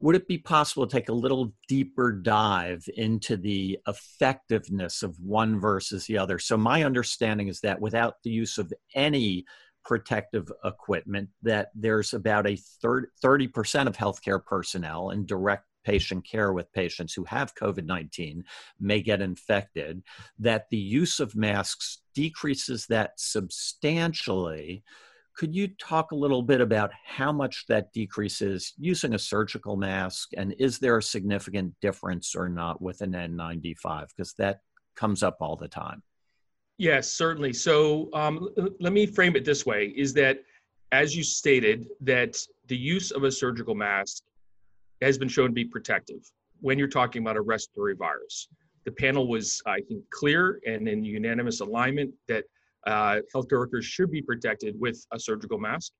would 0.00 0.14
it 0.14 0.28
be 0.28 0.38
possible 0.38 0.86
to 0.86 0.96
take 0.96 1.08
a 1.08 1.14
little 1.14 1.52
deeper 1.66 2.12
dive 2.12 2.88
into 2.96 3.36
the 3.36 3.78
effectiveness 3.86 5.02
of 5.02 5.18
one 5.18 5.58
versus 5.58 6.06
the 6.06 6.18
other? 6.18 6.38
So 6.38 6.56
my 6.56 6.84
understanding 6.84 7.48
is 7.48 7.60
that 7.60 7.80
without 7.80 8.22
the 8.22 8.30
use 8.30 8.58
of 8.58 8.72
any 8.94 9.44
protective 9.84 10.50
equipment, 10.64 11.30
that 11.42 11.70
there's 11.74 12.14
about 12.14 12.46
a 12.46 12.58
30 13.20 13.48
percent 13.48 13.88
of 13.88 13.96
healthcare 13.96 14.44
personnel 14.44 15.10
in 15.10 15.26
direct 15.26 15.64
patient 15.84 16.24
care 16.24 16.52
with 16.52 16.72
patients 16.72 17.14
who 17.14 17.24
have 17.24 17.54
COVID 17.54 17.84
19 17.84 18.44
may 18.78 19.00
get 19.00 19.20
infected, 19.20 20.02
that 20.38 20.66
the 20.70 20.76
use 20.76 21.18
of 21.18 21.34
masks 21.34 22.02
decreases 22.14 22.86
that 22.86 23.12
substantially 23.16 24.84
could 25.38 25.54
you 25.54 25.68
talk 25.68 26.10
a 26.10 26.16
little 26.16 26.42
bit 26.42 26.60
about 26.60 26.90
how 27.06 27.30
much 27.30 27.64
that 27.68 27.92
decreases 27.92 28.74
using 28.76 29.14
a 29.14 29.18
surgical 29.18 29.76
mask? 29.76 30.30
And 30.36 30.52
is 30.58 30.80
there 30.80 30.98
a 30.98 31.02
significant 31.02 31.74
difference 31.80 32.34
or 32.34 32.48
not 32.48 32.82
with 32.82 33.02
an 33.02 33.12
N95? 33.12 34.08
Because 34.08 34.34
that 34.34 34.62
comes 34.96 35.22
up 35.22 35.36
all 35.40 35.54
the 35.54 35.68
time. 35.68 36.02
Yes, 36.76 37.12
certainly. 37.12 37.52
So 37.52 38.08
um, 38.14 38.48
let 38.80 38.92
me 38.92 39.06
frame 39.06 39.36
it 39.36 39.44
this 39.44 39.64
way 39.64 39.94
is 39.96 40.12
that, 40.14 40.42
as 40.90 41.16
you 41.16 41.22
stated, 41.22 41.86
that 42.00 42.36
the 42.66 42.76
use 42.76 43.12
of 43.12 43.22
a 43.22 43.30
surgical 43.30 43.76
mask 43.76 44.24
has 45.02 45.18
been 45.18 45.28
shown 45.28 45.48
to 45.48 45.52
be 45.52 45.64
protective 45.64 46.28
when 46.60 46.80
you're 46.80 46.88
talking 46.88 47.22
about 47.22 47.36
a 47.36 47.40
respiratory 47.40 47.94
virus. 47.94 48.48
The 48.86 48.92
panel 48.92 49.28
was, 49.28 49.62
I 49.66 49.82
think, 49.82 50.02
clear 50.10 50.60
and 50.66 50.88
in 50.88 51.04
unanimous 51.04 51.60
alignment 51.60 52.12
that 52.26 52.44
uh, 52.88 53.20
healthcare 53.34 53.58
workers 53.58 53.84
should 53.84 54.10
be 54.10 54.22
protected 54.22 54.78
with 54.80 55.04
a 55.12 55.20
surgical 55.20 55.58
mask 55.58 55.92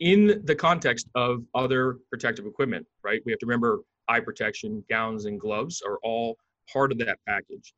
in 0.00 0.40
the 0.44 0.54
context 0.54 1.08
of 1.16 1.42
other 1.54 1.98
protective 2.10 2.46
equipment, 2.46 2.86
right? 3.02 3.20
We 3.26 3.32
have 3.32 3.40
to 3.40 3.46
remember 3.46 3.80
eye 4.06 4.20
protection, 4.20 4.84
gowns, 4.88 5.24
and 5.24 5.40
gloves 5.40 5.82
are 5.82 5.98
all 6.04 6.36
part 6.72 6.92
of 6.92 6.98
that 6.98 7.18
package. 7.26 7.74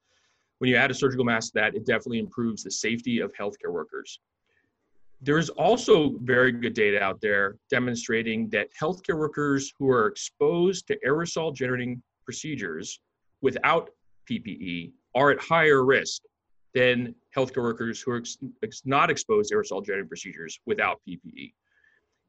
When 0.59 0.69
you 0.69 0.77
add 0.77 0.91
a 0.91 0.95
surgical 0.95 1.25
mask, 1.25 1.53
to 1.53 1.61
that 1.61 1.75
it 1.75 1.87
definitely 1.87 2.19
improves 2.19 2.63
the 2.63 2.71
safety 2.71 3.21
of 3.21 3.33
healthcare 3.33 3.73
workers. 3.73 4.21
There's 5.23 5.49
also 5.49 6.17
very 6.23 6.53
good 6.53 6.75
data 6.75 7.03
out 7.03 7.21
there 7.21 7.57
demonstrating 7.71 8.51
that 8.51 8.69
healthcare 8.79 9.19
workers 9.19 9.73
who 9.79 9.91
are 9.91 10.07
exposed 10.07 10.87
to 10.89 10.99
aerosol 11.07 11.55
generating 11.55 12.03
procedures 12.25 13.01
without 13.41 13.91
PPE 14.31 14.93
are 15.15 15.31
at 15.31 15.41
higher 15.41 15.85
risk 15.85 16.23
than 16.75 17.15
healthcare 17.37 17.63
workers 17.63 18.01
who 18.01 18.13
are 18.13 18.19
ex- 18.19 18.39
ex- 18.63 18.83
not 18.85 19.11
exposed 19.11 19.51
to 19.51 19.57
aerosol 19.57 19.85
generating 19.85 20.09
procedures 20.09 20.61
without 20.67 21.01
PPE. 21.09 21.53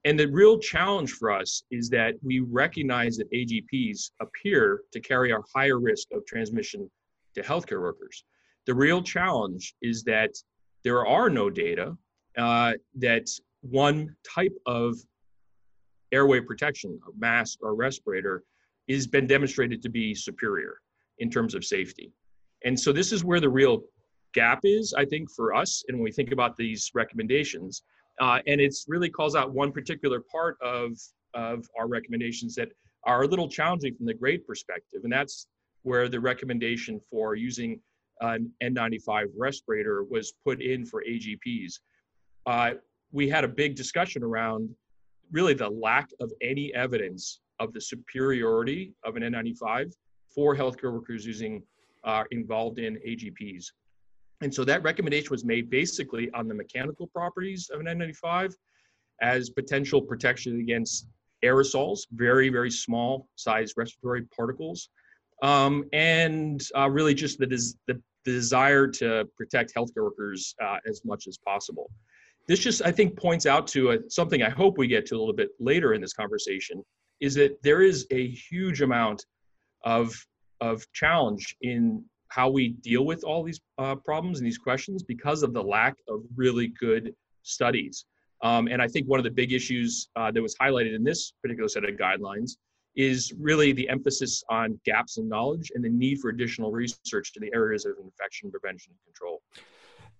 And 0.03 0.19
the 0.19 0.27
real 0.27 0.57
challenge 0.57 1.12
for 1.12 1.31
us 1.31 1.63
is 1.69 1.89
that 1.89 2.15
we 2.24 2.39
recognize 2.39 3.17
that 3.17 3.31
AGPs 3.31 4.12
appear 4.19 4.81
to 4.91 5.00
carry 5.00 5.31
a 5.31 5.38
higher 5.53 5.79
risk 5.79 6.07
of 6.12 6.25
transmission 6.25 6.89
to 7.36 7.41
healthcare 7.41 7.81
workers. 7.81 8.24
The 8.65 8.74
real 8.74 9.03
challenge 9.03 9.75
is 9.81 10.03
that 10.03 10.31
there 10.83 11.05
are 11.05 11.29
no 11.29 11.50
data 11.50 11.95
uh, 12.38 12.74
that 12.95 13.27
one 13.62 14.15
type 14.27 14.55
of 14.65 14.98
airway 16.12 16.41
protection, 16.41 17.00
a 17.07 17.19
mask 17.19 17.60
or 17.62 17.75
respirator, 17.75 18.43
has 18.89 19.07
been 19.07 19.27
demonstrated 19.27 19.81
to 19.83 19.89
be 19.89 20.15
superior 20.15 20.77
in 21.19 21.29
terms 21.29 21.53
of 21.53 21.63
safety. 21.63 22.12
And 22.65 22.79
so 22.79 22.91
this 22.91 23.12
is 23.12 23.24
where 23.24 23.39
the 23.39 23.50
real 23.50 23.83
gap 24.33 24.61
is, 24.63 24.93
I 24.93 25.05
think, 25.05 25.29
for 25.31 25.53
us. 25.53 25.83
And 25.88 25.97
when 25.97 26.03
we 26.03 26.11
think 26.11 26.31
about 26.31 26.57
these 26.57 26.91
recommendations, 26.93 27.83
uh, 28.19 28.39
and 28.47 28.59
it's 28.61 28.85
really 28.88 29.09
calls 29.09 29.35
out 29.35 29.53
one 29.53 29.71
particular 29.71 30.21
part 30.31 30.57
of, 30.61 30.91
of 31.33 31.65
our 31.77 31.88
recommendations 31.88 32.55
that 32.55 32.69
are 33.05 33.23
a 33.23 33.27
little 33.27 33.47
challenging 33.47 33.95
from 33.95 34.05
the 34.05 34.13
grade 34.13 34.45
perspective. 34.45 35.01
And 35.03 35.11
that's 35.11 35.47
where 35.83 36.07
the 36.07 36.19
recommendation 36.19 37.00
for 37.09 37.35
using 37.35 37.79
an 38.21 38.51
N95 38.63 39.27
respirator 39.35 40.03
was 40.03 40.33
put 40.45 40.61
in 40.61 40.85
for 40.85 41.03
AGPs. 41.09 41.73
Uh, 42.45 42.71
we 43.11 43.27
had 43.27 43.43
a 43.43 43.47
big 43.47 43.75
discussion 43.75 44.23
around 44.23 44.69
really 45.31 45.53
the 45.53 45.69
lack 45.69 46.09
of 46.19 46.31
any 46.41 46.73
evidence 46.73 47.39
of 47.59 47.73
the 47.73 47.81
superiority 47.81 48.93
of 49.03 49.15
an 49.15 49.23
N95 49.23 49.93
for 50.33 50.55
healthcare 50.55 50.93
workers 50.93 51.25
using 51.25 51.63
uh, 52.03 52.23
involved 52.31 52.79
in 52.79 52.97
AGPs. 53.07 53.65
And 54.41 54.53
so 54.53 54.63
that 54.65 54.81
recommendation 54.83 55.29
was 55.29 55.45
made 55.45 55.69
basically 55.69 56.31
on 56.31 56.48
the 56.48 56.53
mechanical 56.53 57.07
properties 57.07 57.69
of 57.71 57.79
an 57.79 57.86
N95 57.86 58.53
as 59.21 59.51
potential 59.51 60.01
protection 60.01 60.60
against 60.60 61.07
aerosols, 61.43 62.01
very, 62.12 62.50
very 62.50 62.71
small 62.71 63.27
size 63.36 63.74
respiratory 63.77 64.24
particles, 64.36 64.89
um, 65.43 65.86
and 65.93 66.62
uh, 66.75 66.89
really 66.89 67.13
just 67.13 67.38
the, 67.39 67.48
des- 67.48 67.77
the, 67.88 68.01
desire 68.24 68.88
to 68.88 69.27
protect 69.36 69.74
healthcare 69.75 70.03
workers 70.03 70.53
uh, 70.63 70.77
as 70.88 71.01
much 71.03 71.25
as 71.27 71.39
possible. 71.39 71.89
This 72.48 72.60
just, 72.60 72.83
I 72.83 72.91
think, 72.91 73.17
points 73.17 73.48
out 73.48 73.65
to 73.67 73.91
a, 73.91 73.98
something 74.10 74.43
I 74.43 74.50
hope 74.50 74.77
we 74.77 74.88
get 74.88 75.07
to 75.07 75.15
a 75.15 75.19
little 75.19 75.33
bit 75.33 75.50
later 75.60 75.93
in 75.93 76.01
this 76.01 76.13
conversation 76.13 76.83
is 77.19 77.33
that 77.36 77.62
there 77.63 77.81
is 77.81 78.05
a 78.12 78.27
huge 78.27 78.81
amount 78.81 79.25
of, 79.83 80.13
of 80.60 80.86
challenge 80.93 81.55
in 81.62 82.03
how 82.31 82.50
we 82.50 82.69
deal 82.69 83.05
with 83.05 83.23
all 83.25 83.43
these 83.43 83.59
uh, 83.77 83.95
problems 83.95 84.39
and 84.39 84.47
these 84.47 84.57
questions 84.57 85.03
because 85.03 85.43
of 85.43 85.53
the 85.53 85.61
lack 85.61 85.95
of 86.07 86.21
really 86.35 86.67
good 86.79 87.13
studies. 87.43 88.05
Um, 88.41 88.67
and 88.67 88.81
I 88.81 88.88
think 88.88 89.07
one 89.07 89.19
of 89.19 89.25
the 89.25 89.31
big 89.31 89.51
issues 89.51 90.07
uh, 90.15 90.31
that 90.31 90.41
was 90.41 90.55
highlighted 90.55 90.95
in 90.95 91.03
this 91.03 91.33
particular 91.41 91.67
set 91.67 91.83
of 91.83 91.95
guidelines 91.95 92.51
is 92.95 93.33
really 93.38 93.73
the 93.73 93.88
emphasis 93.89 94.43
on 94.50 94.79
gaps 94.85 95.17
in 95.17 95.27
knowledge 95.27 95.71
and 95.75 95.83
the 95.83 95.89
need 95.89 96.19
for 96.19 96.29
additional 96.29 96.71
research 96.71 97.33
to 97.33 97.39
the 97.41 97.51
areas 97.53 97.85
of 97.85 97.93
infection 98.01 98.50
prevention 98.50 98.93
and 98.93 99.13
control. 99.13 99.41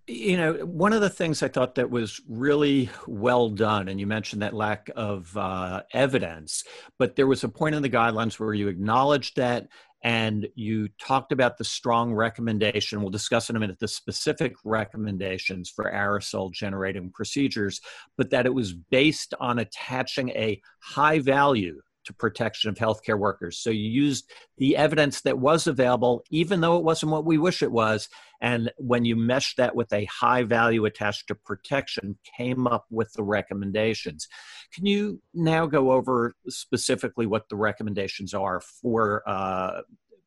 You 0.06 0.36
know, 0.36 0.52
one 0.66 0.92
of 0.92 1.00
the 1.00 1.08
things 1.08 1.42
I 1.42 1.48
thought 1.48 1.76
that 1.76 1.90
was 1.90 2.20
really 2.28 2.90
well 3.06 3.48
done, 3.48 3.88
and 3.88 3.98
you 3.98 4.06
mentioned 4.06 4.42
that 4.42 4.52
lack 4.52 4.90
of 4.96 5.34
uh, 5.36 5.82
evidence, 5.92 6.64
but 6.98 7.16
there 7.16 7.26
was 7.26 7.44
a 7.44 7.48
point 7.48 7.74
in 7.74 7.82
the 7.82 7.90
guidelines 7.90 8.38
where 8.38 8.52
you 8.52 8.68
acknowledged 8.68 9.36
that 9.36 9.68
and 10.02 10.48
you 10.54 10.88
talked 11.00 11.32
about 11.32 11.58
the 11.58 11.64
strong 11.64 12.12
recommendation. 12.12 13.00
We'll 13.00 13.10
discuss 13.10 13.50
in 13.50 13.56
a 13.56 13.60
minute 13.60 13.78
the 13.78 13.88
specific 13.88 14.54
recommendations 14.64 15.70
for 15.70 15.84
aerosol 15.84 16.52
generating 16.52 17.10
procedures, 17.10 17.80
but 18.16 18.30
that 18.30 18.46
it 18.46 18.54
was 18.54 18.72
based 18.72 19.34
on 19.40 19.58
attaching 19.58 20.30
a 20.30 20.60
high 20.80 21.20
value 21.20 21.80
to 22.04 22.12
protection 22.12 22.70
of 22.70 22.76
healthcare 22.76 23.18
workers. 23.18 23.58
So 23.58 23.70
you 23.70 23.88
used 23.88 24.30
the 24.58 24.76
evidence 24.76 25.20
that 25.22 25.38
was 25.38 25.66
available, 25.66 26.24
even 26.30 26.60
though 26.60 26.76
it 26.76 26.84
wasn't 26.84 27.12
what 27.12 27.24
we 27.24 27.38
wish 27.38 27.62
it 27.62 27.72
was. 27.72 28.08
And 28.40 28.72
when 28.76 29.04
you 29.04 29.14
meshed 29.14 29.56
that 29.58 29.76
with 29.76 29.92
a 29.92 30.04
high 30.06 30.42
value 30.42 30.84
attached 30.84 31.28
to 31.28 31.34
protection, 31.34 32.18
came 32.36 32.66
up 32.66 32.86
with 32.90 33.12
the 33.12 33.22
recommendations. 33.22 34.28
Can 34.74 34.86
you 34.86 35.20
now 35.32 35.66
go 35.66 35.92
over 35.92 36.34
specifically 36.48 37.26
what 37.26 37.48
the 37.48 37.56
recommendations 37.56 38.34
are 38.34 38.60
for 38.60 39.22
uh, 39.26 39.82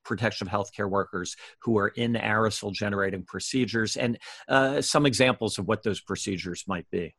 protection 0.06 0.48
of 0.48 0.54
healthcare 0.54 0.90
workers 0.90 1.36
who 1.62 1.78
are 1.78 1.90
in 1.90 2.14
aerosol 2.14 2.72
generating 2.72 3.24
procedures 3.24 3.98
and 3.98 4.18
uh, 4.48 4.82
some 4.82 5.06
examples 5.06 5.58
of 5.58 5.68
what 5.68 5.84
those 5.84 6.00
procedures 6.00 6.64
might 6.68 6.90
be? 6.92 7.16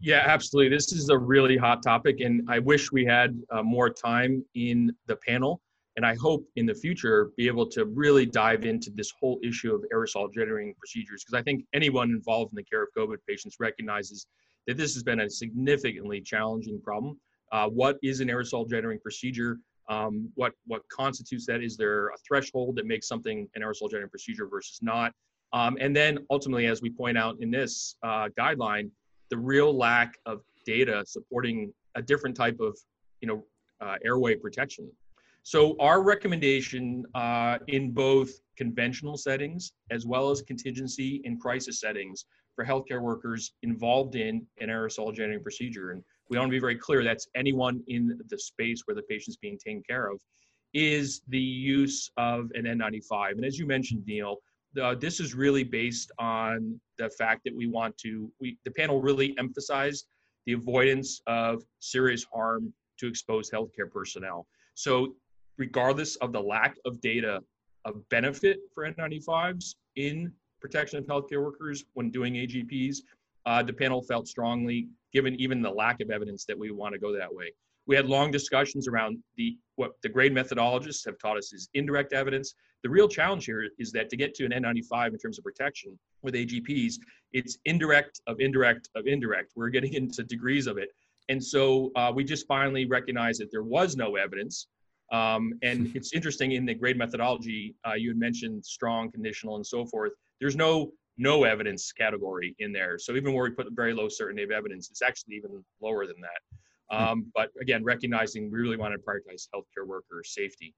Yeah, 0.00 0.22
absolutely. 0.26 0.74
This 0.74 0.92
is 0.92 1.08
a 1.08 1.16
really 1.16 1.56
hot 1.56 1.82
topic, 1.82 2.20
and 2.20 2.42
I 2.48 2.58
wish 2.58 2.92
we 2.92 3.04
had 3.04 3.40
uh, 3.50 3.62
more 3.62 3.88
time 3.90 4.44
in 4.54 4.94
the 5.06 5.16
panel. 5.16 5.62
And 5.96 6.04
I 6.04 6.16
hope 6.16 6.44
in 6.56 6.66
the 6.66 6.74
future 6.74 7.30
be 7.36 7.46
able 7.46 7.66
to 7.70 7.84
really 7.84 8.26
dive 8.26 8.64
into 8.64 8.90
this 8.90 9.12
whole 9.20 9.38
issue 9.44 9.72
of 9.72 9.84
aerosol 9.94 10.32
generating 10.34 10.74
procedures 10.76 11.22
because 11.24 11.38
I 11.38 11.42
think 11.42 11.64
anyone 11.72 12.10
involved 12.10 12.52
in 12.52 12.56
the 12.56 12.64
care 12.64 12.82
of 12.82 12.88
COVID 12.98 13.18
patients 13.28 13.56
recognizes 13.60 14.26
that 14.66 14.76
this 14.76 14.94
has 14.94 15.04
been 15.04 15.20
a 15.20 15.30
significantly 15.30 16.20
challenging 16.20 16.80
problem. 16.82 17.20
Uh, 17.52 17.68
what 17.68 17.98
is 18.02 18.20
an 18.20 18.28
aerosol 18.28 18.68
generating 18.68 19.00
procedure? 19.00 19.58
Um, 19.88 20.30
what 20.34 20.52
what 20.66 20.82
constitutes 20.88 21.46
that? 21.46 21.62
Is 21.62 21.76
there 21.76 22.08
a 22.08 22.16
threshold 22.26 22.74
that 22.76 22.86
makes 22.86 23.06
something 23.06 23.48
an 23.54 23.62
aerosol 23.62 23.88
generating 23.88 24.10
procedure 24.10 24.48
versus 24.48 24.80
not? 24.82 25.12
Um, 25.52 25.76
and 25.78 25.94
then 25.94 26.18
ultimately, 26.30 26.66
as 26.66 26.82
we 26.82 26.90
point 26.90 27.16
out 27.16 27.36
in 27.40 27.52
this 27.52 27.96
uh, 28.02 28.28
guideline, 28.36 28.90
the 29.34 29.40
real 29.40 29.76
lack 29.76 30.16
of 30.26 30.42
data 30.64 31.02
supporting 31.04 31.72
a 31.96 32.02
different 32.02 32.36
type 32.36 32.60
of 32.60 32.78
you 33.20 33.26
know 33.26 33.44
uh, 33.80 33.96
airway 34.04 34.36
protection. 34.36 34.88
So 35.42 35.76
our 35.80 36.04
recommendation 36.04 37.04
uh, 37.16 37.58
in 37.66 37.90
both 37.90 38.30
conventional 38.56 39.16
settings 39.16 39.72
as 39.90 40.06
well 40.06 40.30
as 40.30 40.40
contingency 40.40 41.20
and 41.24 41.40
crisis 41.40 41.80
settings 41.80 42.26
for 42.54 42.64
healthcare 42.64 43.02
workers 43.02 43.54
involved 43.64 44.14
in 44.14 44.46
an 44.60 44.68
aerosol 44.68 45.12
generating 45.12 45.42
procedure, 45.42 45.90
and 45.90 46.04
we 46.30 46.38
want 46.38 46.48
to 46.48 46.52
be 46.52 46.60
very 46.60 46.76
clear 46.76 47.02
that's 47.02 47.26
anyone 47.34 47.82
in 47.88 48.16
the 48.28 48.38
space 48.38 48.82
where 48.84 48.94
the 48.94 49.02
patient's 49.02 49.36
being 49.36 49.58
taken 49.58 49.82
care 49.82 50.06
of, 50.12 50.20
is 50.74 51.22
the 51.26 51.46
use 51.76 52.08
of 52.16 52.52
an 52.54 52.66
N95. 52.66 53.32
And 53.32 53.44
as 53.44 53.58
you 53.58 53.66
mentioned, 53.66 54.04
Neil, 54.06 54.36
uh, 54.80 54.94
this 54.94 55.20
is 55.20 55.34
really 55.34 55.64
based 55.64 56.10
on 56.18 56.80
the 56.98 57.10
fact 57.10 57.42
that 57.44 57.54
we 57.54 57.66
want 57.66 57.96
to, 57.98 58.30
we, 58.40 58.58
the 58.64 58.70
panel 58.70 59.00
really 59.00 59.34
emphasized 59.38 60.06
the 60.46 60.52
avoidance 60.52 61.20
of 61.26 61.62
serious 61.80 62.24
harm 62.24 62.72
to 62.98 63.06
exposed 63.06 63.52
healthcare 63.52 63.90
personnel. 63.90 64.46
So, 64.74 65.14
regardless 65.56 66.16
of 66.16 66.32
the 66.32 66.40
lack 66.40 66.76
of 66.84 67.00
data 67.00 67.40
of 67.84 68.08
benefit 68.08 68.58
for 68.74 68.90
N95s 68.90 69.74
in 69.96 70.32
protection 70.60 70.98
of 70.98 71.04
healthcare 71.06 71.42
workers 71.42 71.84
when 71.94 72.10
doing 72.10 72.34
AGPs, 72.34 72.98
uh, 73.46 73.62
the 73.62 73.72
panel 73.72 74.02
felt 74.02 74.26
strongly, 74.26 74.88
given 75.12 75.34
even 75.40 75.62
the 75.62 75.70
lack 75.70 76.00
of 76.00 76.10
evidence, 76.10 76.44
that 76.46 76.58
we 76.58 76.70
want 76.70 76.94
to 76.94 76.98
go 76.98 77.16
that 77.16 77.32
way. 77.32 77.52
We 77.86 77.96
had 77.96 78.06
long 78.06 78.30
discussions 78.30 78.88
around 78.88 79.18
the 79.36 79.56
what 79.76 79.92
the 80.02 80.08
grade 80.08 80.32
methodologists 80.32 81.04
have 81.04 81.18
taught 81.18 81.36
us 81.36 81.52
is 81.52 81.68
indirect 81.74 82.12
evidence. 82.12 82.54
The 82.82 82.90
real 82.90 83.08
challenge 83.08 83.44
here 83.46 83.68
is 83.78 83.92
that 83.92 84.08
to 84.10 84.16
get 84.16 84.34
to 84.34 84.44
an 84.44 84.52
N95 84.52 85.08
in 85.08 85.18
terms 85.18 85.38
of 85.38 85.44
protection 85.44 85.98
with 86.22 86.34
AGPs, 86.34 86.94
it's 87.32 87.58
indirect 87.64 88.20
of 88.26 88.40
indirect 88.40 88.88
of 88.94 89.06
indirect. 89.06 89.52
We're 89.56 89.70
getting 89.70 89.94
into 90.00 90.22
degrees 90.22 90.66
of 90.66 90.78
it. 90.78 90.90
And 91.28 91.42
so 91.42 91.90
uh, 91.96 92.12
we 92.14 92.24
just 92.24 92.46
finally 92.46 92.84
recognized 92.84 93.40
that 93.40 93.50
there 93.50 93.62
was 93.62 93.96
no 93.96 94.16
evidence. 94.16 94.68
Um, 95.12 95.54
and 95.62 95.90
it's 95.96 96.12
interesting 96.12 96.52
in 96.52 96.66
the 96.66 96.74
grade 96.74 96.98
methodology, 96.98 97.74
uh, 97.86 97.94
you 97.94 98.10
had 98.10 98.18
mentioned 98.18 98.64
strong, 98.64 99.10
conditional, 99.10 99.56
and 99.56 99.66
so 99.66 99.84
forth. 99.86 100.12
There's 100.40 100.56
no 100.56 100.92
no 101.16 101.44
evidence 101.44 101.92
category 101.92 102.56
in 102.58 102.72
there. 102.72 102.98
So 102.98 103.14
even 103.14 103.32
where 103.32 103.44
we 103.44 103.50
put 103.50 103.68
very 103.72 103.94
low 103.94 104.08
certainty 104.08 104.42
of 104.42 104.50
evidence, 104.50 104.90
it's 104.90 105.00
actually 105.00 105.36
even 105.36 105.64
lower 105.80 106.06
than 106.06 106.20
that. 106.20 106.58
Um, 106.94 107.26
but 107.34 107.50
again, 107.60 107.84
recognizing 107.84 108.50
we 108.50 108.58
really 108.58 108.76
want 108.76 108.94
to 108.94 108.98
prioritize 108.98 109.48
healthcare 109.54 109.86
worker 109.86 110.22
safety. 110.24 110.74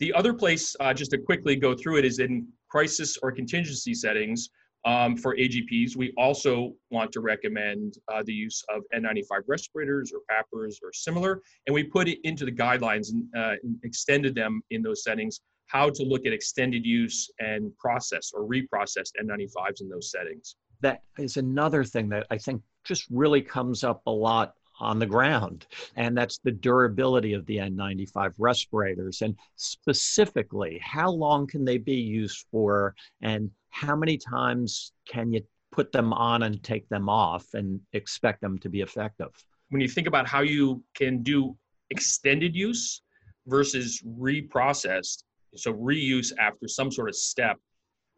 The 0.00 0.12
other 0.12 0.34
place, 0.34 0.74
uh, 0.80 0.92
just 0.92 1.12
to 1.12 1.18
quickly 1.18 1.56
go 1.56 1.74
through 1.74 1.98
it, 1.98 2.04
is 2.04 2.18
in 2.18 2.48
crisis 2.68 3.16
or 3.22 3.30
contingency 3.30 3.94
settings 3.94 4.50
um, 4.84 5.16
for 5.16 5.36
AGPs. 5.36 5.96
We 5.96 6.12
also 6.18 6.74
want 6.90 7.12
to 7.12 7.20
recommend 7.20 7.94
uh, 8.12 8.22
the 8.24 8.32
use 8.32 8.62
of 8.74 8.82
N95 8.94 9.42
respirators 9.46 10.12
or 10.12 10.20
PAPRs 10.30 10.76
or 10.82 10.92
similar, 10.92 11.40
and 11.66 11.74
we 11.74 11.84
put 11.84 12.08
it 12.08 12.18
into 12.24 12.44
the 12.44 12.52
guidelines 12.52 13.12
and, 13.12 13.24
uh, 13.36 13.54
extended 13.84 14.34
them 14.34 14.62
in 14.70 14.82
those 14.82 15.04
settings 15.04 15.40
how 15.66 15.90
to 15.90 16.02
look 16.02 16.26
at 16.26 16.32
extended 16.32 16.84
use 16.84 17.30
and 17.38 17.76
process 17.78 18.30
or 18.34 18.46
reprocessed 18.46 19.12
N95s 19.20 19.80
in 19.80 19.88
those 19.88 20.10
settings. 20.10 20.56
That 20.80 21.02
is 21.18 21.36
another 21.36 21.84
thing 21.84 22.08
that 22.10 22.26
I 22.30 22.38
think 22.38 22.62
just 22.84 23.06
really 23.10 23.40
comes 23.40 23.84
up 23.84 24.02
a 24.06 24.10
lot 24.10 24.54
on 24.80 24.98
the 24.98 25.06
ground, 25.06 25.66
and 25.96 26.16
that's 26.16 26.38
the 26.38 26.50
durability 26.50 27.32
of 27.32 27.46
the 27.46 27.58
N95 27.58 28.32
respirators. 28.38 29.22
And 29.22 29.36
specifically, 29.56 30.80
how 30.82 31.10
long 31.10 31.46
can 31.46 31.64
they 31.64 31.78
be 31.78 31.94
used 31.94 32.46
for, 32.50 32.94
and 33.22 33.50
how 33.70 33.96
many 33.96 34.16
times 34.18 34.92
can 35.08 35.32
you 35.32 35.42
put 35.72 35.92
them 35.92 36.12
on 36.12 36.44
and 36.44 36.62
take 36.62 36.88
them 36.88 37.08
off 37.08 37.46
and 37.54 37.80
expect 37.92 38.40
them 38.40 38.58
to 38.58 38.68
be 38.68 38.80
effective? 38.80 39.30
When 39.70 39.80
you 39.80 39.88
think 39.88 40.06
about 40.06 40.28
how 40.28 40.42
you 40.42 40.82
can 40.94 41.22
do 41.22 41.56
extended 41.90 42.54
use 42.54 43.02
versus 43.46 44.02
reprocessed, 44.18 45.24
so 45.56 45.72
reuse 45.74 46.32
after 46.38 46.68
some 46.68 46.90
sort 46.90 47.08
of 47.08 47.16
step, 47.16 47.58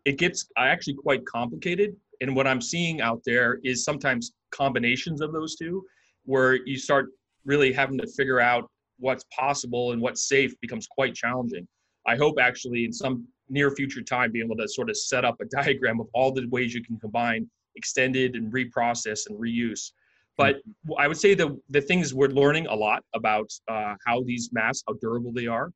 it 0.05 0.19
gets 0.19 0.49
uh, 0.57 0.63
actually 0.63 0.95
quite 0.95 1.25
complicated. 1.27 1.97
And 2.21 2.35
what 2.35 2.47
I'm 2.47 2.61
seeing 2.61 3.01
out 3.01 3.21
there 3.27 3.59
is 3.65 3.85
sometimes 3.85 4.33
combinations 4.51 5.21
of 5.21 5.33
those 5.33 5.57
two, 5.57 5.85
where 6.27 6.55
you 6.67 6.79
start 6.79 7.07
really 7.45 7.73
having 7.73 7.99
to 7.99 8.07
figure 8.07 8.41
out 8.41 8.69
what's 8.99 9.25
possible 9.37 9.93
and 9.93 10.01
what's 10.01 10.29
safe 10.29 10.53
becomes 10.61 10.87
quite 10.87 11.15
challenging. 11.15 11.67
I 12.07 12.17
hope 12.17 12.37
actually 12.41 12.85
in 12.85 12.93
some 12.93 13.27
near 13.49 13.71
future 13.71 14.03
time 14.03 14.33
be 14.33 14.41
able 14.41 14.57
to 14.57 14.69
sort 14.69 14.91
of 14.91 14.97
set 14.97 15.25
up 15.25 15.37
a 15.41 15.45
diagram 15.63 16.01
of 16.01 16.09
all 16.13 16.33
the 16.33 16.47
ways 16.49 16.75
you 16.75 16.83
can 16.83 16.99
combine 16.99 17.49
extended 17.77 18.37
and 18.37 18.53
reprocess 18.53 19.29
and 19.29 19.39
reuse. 19.39 19.93
But 20.37 20.57
I 20.99 21.09
would 21.09 21.17
say 21.17 21.35
the 21.35 21.59
the 21.71 21.81
things 21.81 22.13
we're 22.13 22.29
learning 22.29 22.67
a 22.67 22.75
lot 22.75 23.03
about 23.15 23.51
uh, 23.69 23.95
how 24.07 24.23
these 24.23 24.51
masks, 24.53 24.85
how 24.87 24.95
durable 25.01 25.33
they 25.33 25.47
are. 25.47 25.71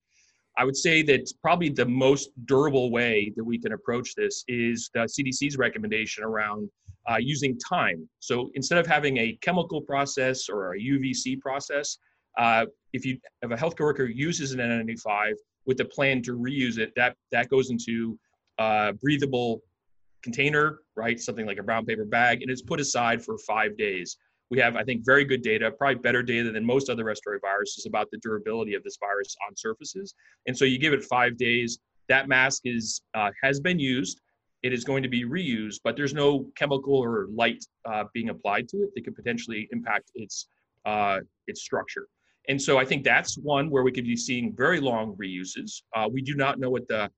I 0.61 0.65
would 0.65 0.77
say 0.77 1.01
that 1.05 1.33
probably 1.41 1.71
the 1.71 1.87
most 1.87 2.33
durable 2.45 2.91
way 2.91 3.33
that 3.35 3.43
we 3.43 3.59
can 3.59 3.73
approach 3.73 4.15
this 4.15 4.45
is 4.47 4.91
the 4.93 5.01
CDC's 5.01 5.57
recommendation 5.57 6.23
around 6.23 6.69
uh, 7.11 7.17
using 7.17 7.59
time. 7.59 8.07
So 8.19 8.51
instead 8.55 8.77
of 8.77 8.87
having 8.87 9.17
a 9.17 9.39
chemical 9.41 9.81
process 9.81 10.51
or 10.51 10.75
a 10.75 10.79
UVC 10.79 11.41
process, 11.41 11.97
uh, 12.37 12.67
if 12.93 13.07
you 13.07 13.17
if 13.41 13.51
a 13.51 13.57
healthcare 13.57 13.87
worker 13.87 14.05
uses 14.05 14.53
an 14.53 14.59
N95 14.59 15.33
with 15.65 15.79
the 15.79 15.87
plan 15.87 16.21
to 16.25 16.37
reuse 16.37 16.77
it, 16.77 16.93
that 16.95 17.17
that 17.33 17.49
goes 17.49 17.71
into 17.71 18.19
a 18.59 18.93
breathable 19.03 19.63
container, 20.23 20.81
right? 20.95 21.19
Something 21.19 21.47
like 21.47 21.59
a 21.59 21.63
brown 21.63 21.87
paper 21.87 22.05
bag, 22.05 22.43
and 22.43 22.51
it's 22.51 22.61
put 22.61 22.81
aside 22.81 23.25
for 23.25 23.39
five 23.39 23.79
days 23.79 24.19
we 24.51 24.59
have, 24.59 24.77
I 24.77 24.83
think, 24.83 25.05
very 25.05 25.25
good 25.25 25.43
data, 25.43 25.71
probably 25.71 25.97
better 25.97 26.23
data 26.23 26.51
than 26.51 26.65
most 26.65 26.91
other 26.91 27.05
respiratory 27.05 27.39
viruses 27.41 27.87
about 27.87 28.11
the 28.11 28.19
durability 28.19 28.75
of 28.75 28.83
this 28.83 28.99
virus 29.01 29.37
on 29.47 29.57
surfaces. 29.57 30.15
And 30.47 30.57
so 30.57 30.65
you 30.65 30.79
give 30.79 30.93
it 30.93 31.05
five 31.05 31.37
days. 31.37 31.79
That 32.09 32.29
mask 32.29 32.63
is 32.65 33.03
uh, 33.15 33.31
has 33.43 33.61
been 33.61 33.79
used. 33.79 34.21
It 34.63 34.73
is 34.73 34.85
going 34.85 35.03
to 35.05 35.09
be 35.09 35.25
reused, 35.25 35.81
but 35.85 35.97
there's 35.97 36.13
no 36.13 36.47
chemical 36.57 36.95
or 36.95 37.29
light 37.33 37.65
uh, 37.87 38.05
being 38.13 38.29
applied 38.29 38.69
to 38.71 38.79
it 38.79 38.91
that 38.95 39.05
could 39.05 39.15
potentially 39.15 39.69
impact 39.71 40.11
its 40.17 40.49
uh, 40.85 41.21
its 41.47 41.63
structure. 41.63 42.09
And 42.49 42.61
so 42.61 42.79
I 42.79 42.85
think 42.85 43.05
that's 43.05 43.39
one 43.39 43.71
where 43.71 43.85
we 43.85 43.93
could 43.93 44.05
be 44.05 44.17
seeing 44.17 44.55
very 44.57 44.81
long 44.81 45.17
reuses. 45.17 45.83
Uh, 45.95 46.09
we 46.13 46.23
do 46.23 46.35
not 46.35 46.59
know 46.59 46.71
what 46.71 46.89
the 46.89 47.11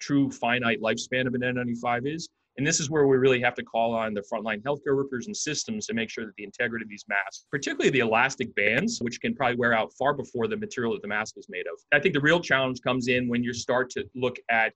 true 0.00 0.30
finite 0.30 0.80
lifespan 0.80 1.26
of 1.26 1.34
an 1.34 1.42
N95 1.42 2.12
is. 2.12 2.28
And 2.58 2.66
this 2.66 2.80
is 2.80 2.90
where 2.90 3.06
we 3.06 3.16
really 3.16 3.40
have 3.40 3.54
to 3.54 3.62
call 3.62 3.94
on 3.94 4.12
the 4.14 4.22
frontline 4.22 4.62
healthcare 4.62 4.94
workers 4.94 5.26
and 5.26 5.36
systems 5.36 5.86
to 5.86 5.94
make 5.94 6.10
sure 6.10 6.26
that 6.26 6.34
the 6.36 6.44
integrity 6.44 6.84
of 6.84 6.88
these 6.88 7.04
masks, 7.08 7.46
particularly 7.50 7.90
the 7.90 8.00
elastic 8.00 8.54
bands, 8.54 8.98
which 9.00 9.20
can 9.20 9.34
probably 9.34 9.56
wear 9.56 9.72
out 9.72 9.92
far 9.98 10.12
before 10.12 10.46
the 10.48 10.56
material 10.56 10.92
that 10.92 11.02
the 11.02 11.08
mask 11.08 11.36
is 11.38 11.46
made 11.48 11.66
of. 11.66 11.78
I 11.92 12.00
think 12.00 12.14
the 12.14 12.20
real 12.20 12.40
challenge 12.40 12.80
comes 12.82 13.08
in 13.08 13.28
when 13.28 13.42
you 13.42 13.54
start 13.54 13.88
to 13.90 14.04
look 14.14 14.36
at 14.50 14.74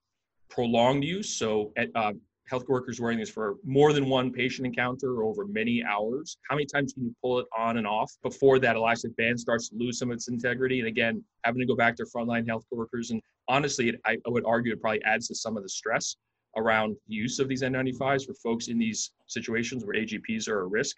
prolonged 0.48 1.04
use. 1.04 1.28
So, 1.28 1.72
at, 1.76 1.90
uh, 1.94 2.12
healthcare 2.50 2.68
workers 2.68 3.00
wearing 3.00 3.18
this 3.18 3.30
for 3.30 3.56
more 3.64 3.92
than 3.92 4.08
one 4.08 4.32
patient 4.32 4.66
encounter 4.66 5.24
over 5.24 5.46
many 5.46 5.82
hours. 5.82 6.38
How 6.48 6.54
many 6.54 6.66
times 6.66 6.92
can 6.92 7.04
you 7.04 7.14
pull 7.20 7.40
it 7.40 7.46
on 7.56 7.76
and 7.76 7.86
off 7.86 8.12
before 8.22 8.58
that 8.60 8.76
elastic 8.76 9.16
band 9.16 9.40
starts 9.40 9.68
to 9.70 9.76
lose 9.76 9.98
some 9.98 10.10
of 10.10 10.14
its 10.14 10.28
integrity? 10.28 10.78
And 10.78 10.88
again, 10.88 11.24
having 11.44 11.60
to 11.60 11.66
go 11.66 11.74
back 11.74 11.96
to 11.96 12.04
frontline 12.04 12.46
healthcare 12.46 12.78
workers. 12.78 13.10
And 13.10 13.20
honestly, 13.48 13.88
it, 13.88 14.00
I 14.04 14.18
would 14.26 14.44
argue 14.46 14.72
it 14.72 14.80
probably 14.80 15.02
adds 15.02 15.26
to 15.28 15.34
some 15.34 15.56
of 15.56 15.64
the 15.64 15.68
stress 15.68 16.16
around 16.56 16.96
use 17.06 17.38
of 17.38 17.48
these 17.48 17.62
N95s 17.62 18.26
for 18.26 18.34
folks 18.34 18.68
in 18.68 18.78
these 18.78 19.12
situations 19.26 19.84
where 19.84 19.96
AGPs 19.96 20.48
are 20.48 20.60
a 20.60 20.66
risk. 20.66 20.96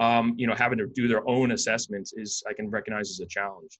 Um, 0.00 0.34
you 0.36 0.46
know, 0.46 0.54
having 0.54 0.78
to 0.78 0.86
do 0.86 1.08
their 1.08 1.28
own 1.28 1.52
assessments 1.52 2.12
is 2.16 2.42
I 2.48 2.52
can 2.52 2.70
recognize 2.70 3.10
as 3.10 3.20
a 3.20 3.26
challenge. 3.26 3.78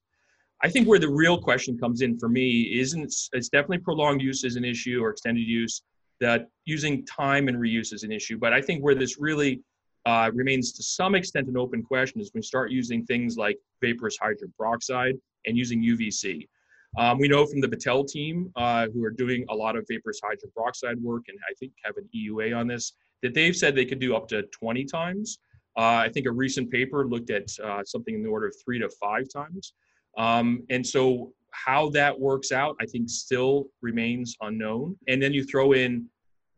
I 0.61 0.69
think 0.69 0.87
where 0.87 0.99
the 0.99 1.09
real 1.09 1.41
question 1.41 1.77
comes 1.77 2.01
in 2.01 2.19
for 2.19 2.27
me 2.27 2.79
isn't 2.79 3.13
it's 3.31 3.49
definitely 3.49 3.77
prolonged 3.77 4.21
use 4.21 4.43
is 4.43 4.57
an 4.57 4.65
issue 4.65 5.01
or 5.01 5.11
extended 5.11 5.47
use. 5.47 5.81
That 6.19 6.49
using 6.65 7.05
time 7.05 7.47
and 7.47 7.57
reuse 7.57 7.93
is 7.93 8.03
an 8.03 8.11
issue, 8.11 8.37
but 8.37 8.51
I 8.51 8.61
think 8.61 8.83
where 8.83 8.95
this 8.95 9.17
really 9.17 9.61
uh, 10.05 10.29
remains 10.33 10.73
to 10.73 10.83
some 10.83 11.15
extent 11.15 11.47
an 11.47 11.55
open 11.55 11.81
question 11.81 12.19
is 12.19 12.33
when 12.33 12.39
we 12.39 12.45
start 12.45 12.71
using 12.71 13.05
things 13.05 13.37
like 13.37 13.57
vaporous 13.81 14.17
hydrogen 14.17 14.53
peroxide 14.57 15.15
and 15.45 15.55
using 15.55 15.81
UVC. 15.81 16.47
Um, 16.97 17.19
we 17.19 17.27
know 17.27 17.45
from 17.45 17.61
the 17.61 17.67
Battelle 17.67 18.07
team, 18.07 18.51
uh, 18.55 18.87
who 18.87 19.03
are 19.03 19.11
doing 19.11 19.45
a 19.49 19.55
lot 19.55 19.75
of 19.75 19.85
vaporous 19.87 20.19
hydrogen 20.23 20.51
peroxide 20.55 20.97
work, 20.99 21.25
and 21.27 21.37
I 21.47 21.53
think 21.59 21.73
have 21.83 21.97
an 21.97 22.09
EUA 22.15 22.57
on 22.57 22.67
this, 22.67 22.93
that 23.21 23.33
they've 23.33 23.55
said 23.55 23.75
they 23.75 23.85
could 23.85 23.99
do 23.99 24.15
up 24.15 24.27
to 24.29 24.43
20 24.43 24.85
times. 24.85 25.39
Uh, 25.77 26.01
I 26.03 26.09
think 26.09 26.25
a 26.25 26.31
recent 26.31 26.71
paper 26.71 27.07
looked 27.07 27.29
at 27.29 27.47
uh, 27.63 27.83
something 27.83 28.15
in 28.15 28.23
the 28.23 28.29
order 28.29 28.47
of 28.47 28.55
three 28.63 28.79
to 28.79 28.89
five 29.01 29.27
times. 29.31 29.73
Um, 30.17 30.63
and 30.69 30.85
so, 30.85 31.31
how 31.51 31.89
that 31.89 32.17
works 32.19 32.51
out, 32.51 32.75
I 32.79 32.85
think, 32.85 33.09
still 33.09 33.67
remains 33.81 34.35
unknown. 34.41 34.95
And 35.07 35.21
then 35.21 35.33
you 35.33 35.43
throw 35.43 35.71
in 35.71 36.07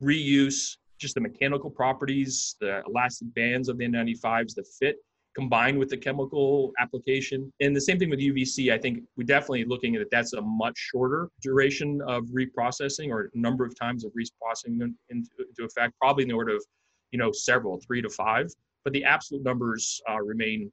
reuse, 0.01 0.77
just 0.97 1.15
the 1.15 1.21
mechanical 1.21 1.69
properties, 1.69 2.55
the 2.59 2.83
elastic 2.87 3.33
bands 3.33 3.69
of 3.69 3.77
the 3.77 3.85
N95s, 3.85 4.53
the 4.53 4.65
fit 4.79 4.97
combined 5.35 5.77
with 5.77 5.89
the 5.89 5.97
chemical 5.97 6.71
application. 6.79 7.51
And 7.61 7.75
the 7.75 7.81
same 7.81 7.97
thing 7.97 8.09
with 8.09 8.19
UVC, 8.19 8.73
I 8.73 8.77
think 8.77 9.03
we're 9.15 9.25
definitely 9.25 9.65
looking 9.65 9.95
at 9.95 10.01
it. 10.01 10.09
That's 10.11 10.33
a 10.33 10.41
much 10.41 10.77
shorter 10.77 11.29
duration 11.41 12.01
of 12.07 12.25
reprocessing 12.25 13.09
or 13.09 13.29
number 13.33 13.65
of 13.65 13.77
times 13.79 14.03
of 14.03 14.11
reprocessing 14.11 14.81
into, 14.81 14.95
into 15.09 15.63
effect, 15.63 15.93
probably 15.99 16.23
in 16.23 16.29
the 16.29 16.35
order 16.35 16.55
of, 16.55 16.65
you 17.11 17.19
know, 17.19 17.31
several, 17.31 17.79
three 17.85 18.01
to 18.01 18.09
five. 18.09 18.47
But 18.83 18.93
the 18.93 19.03
absolute 19.03 19.43
numbers 19.43 20.01
uh, 20.09 20.19
remain 20.21 20.71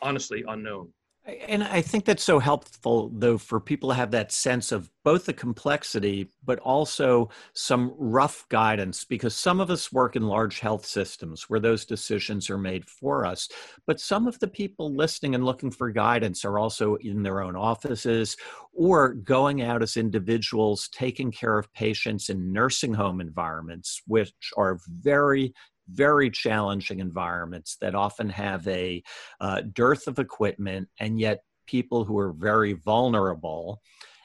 honestly 0.00 0.44
unknown. 0.48 0.92
And 1.24 1.62
I 1.62 1.82
think 1.82 2.04
that's 2.04 2.24
so 2.24 2.40
helpful, 2.40 3.08
though, 3.14 3.38
for 3.38 3.60
people 3.60 3.90
to 3.90 3.94
have 3.94 4.10
that 4.10 4.32
sense 4.32 4.72
of 4.72 4.90
both 5.04 5.24
the 5.24 5.32
complexity, 5.32 6.28
but 6.44 6.58
also 6.60 7.30
some 7.54 7.94
rough 7.96 8.44
guidance, 8.48 9.04
because 9.04 9.36
some 9.36 9.60
of 9.60 9.70
us 9.70 9.92
work 9.92 10.16
in 10.16 10.22
large 10.22 10.58
health 10.58 10.84
systems 10.84 11.44
where 11.48 11.60
those 11.60 11.84
decisions 11.84 12.50
are 12.50 12.58
made 12.58 12.84
for 12.86 13.24
us. 13.24 13.48
But 13.86 14.00
some 14.00 14.26
of 14.26 14.36
the 14.40 14.48
people 14.48 14.96
listening 14.96 15.36
and 15.36 15.44
looking 15.44 15.70
for 15.70 15.92
guidance 15.92 16.44
are 16.44 16.58
also 16.58 16.96
in 16.96 17.22
their 17.22 17.40
own 17.40 17.54
offices 17.54 18.36
or 18.72 19.14
going 19.14 19.62
out 19.62 19.82
as 19.82 19.96
individuals, 19.96 20.88
taking 20.88 21.30
care 21.30 21.56
of 21.56 21.72
patients 21.72 22.30
in 22.30 22.52
nursing 22.52 22.94
home 22.94 23.20
environments, 23.20 24.02
which 24.06 24.32
are 24.56 24.80
very 24.88 25.54
very 25.88 26.30
challenging 26.30 27.00
environments 27.00 27.76
that 27.80 27.94
often 27.94 28.28
have 28.28 28.66
a 28.68 29.02
uh, 29.40 29.62
dearth 29.72 30.06
of 30.06 30.18
equipment 30.18 30.88
and 31.00 31.20
yet 31.20 31.42
people 31.66 32.04
who 32.04 32.18
are 32.18 32.32
very 32.32 32.72
vulnerable 32.72 33.80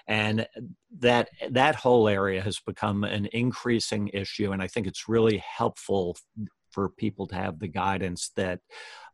and 0.08 0.48
that 1.00 1.30
that 1.52 1.76
whole 1.76 2.08
area 2.08 2.41
has 2.41 2.60
become 2.65 3.04
an 3.04 3.28
increasing 3.34 4.08
issue 4.13 4.52
and 4.52 4.62
i 4.62 4.67
think 4.67 4.88
it's 4.88 5.10
really 5.10 5.38
helpful 5.38 6.15
for 6.78 6.89
people 6.89 7.26
to 7.26 7.34
have 7.34 7.58
the 7.58 7.67
guidance 7.67 8.30
that 8.36 8.60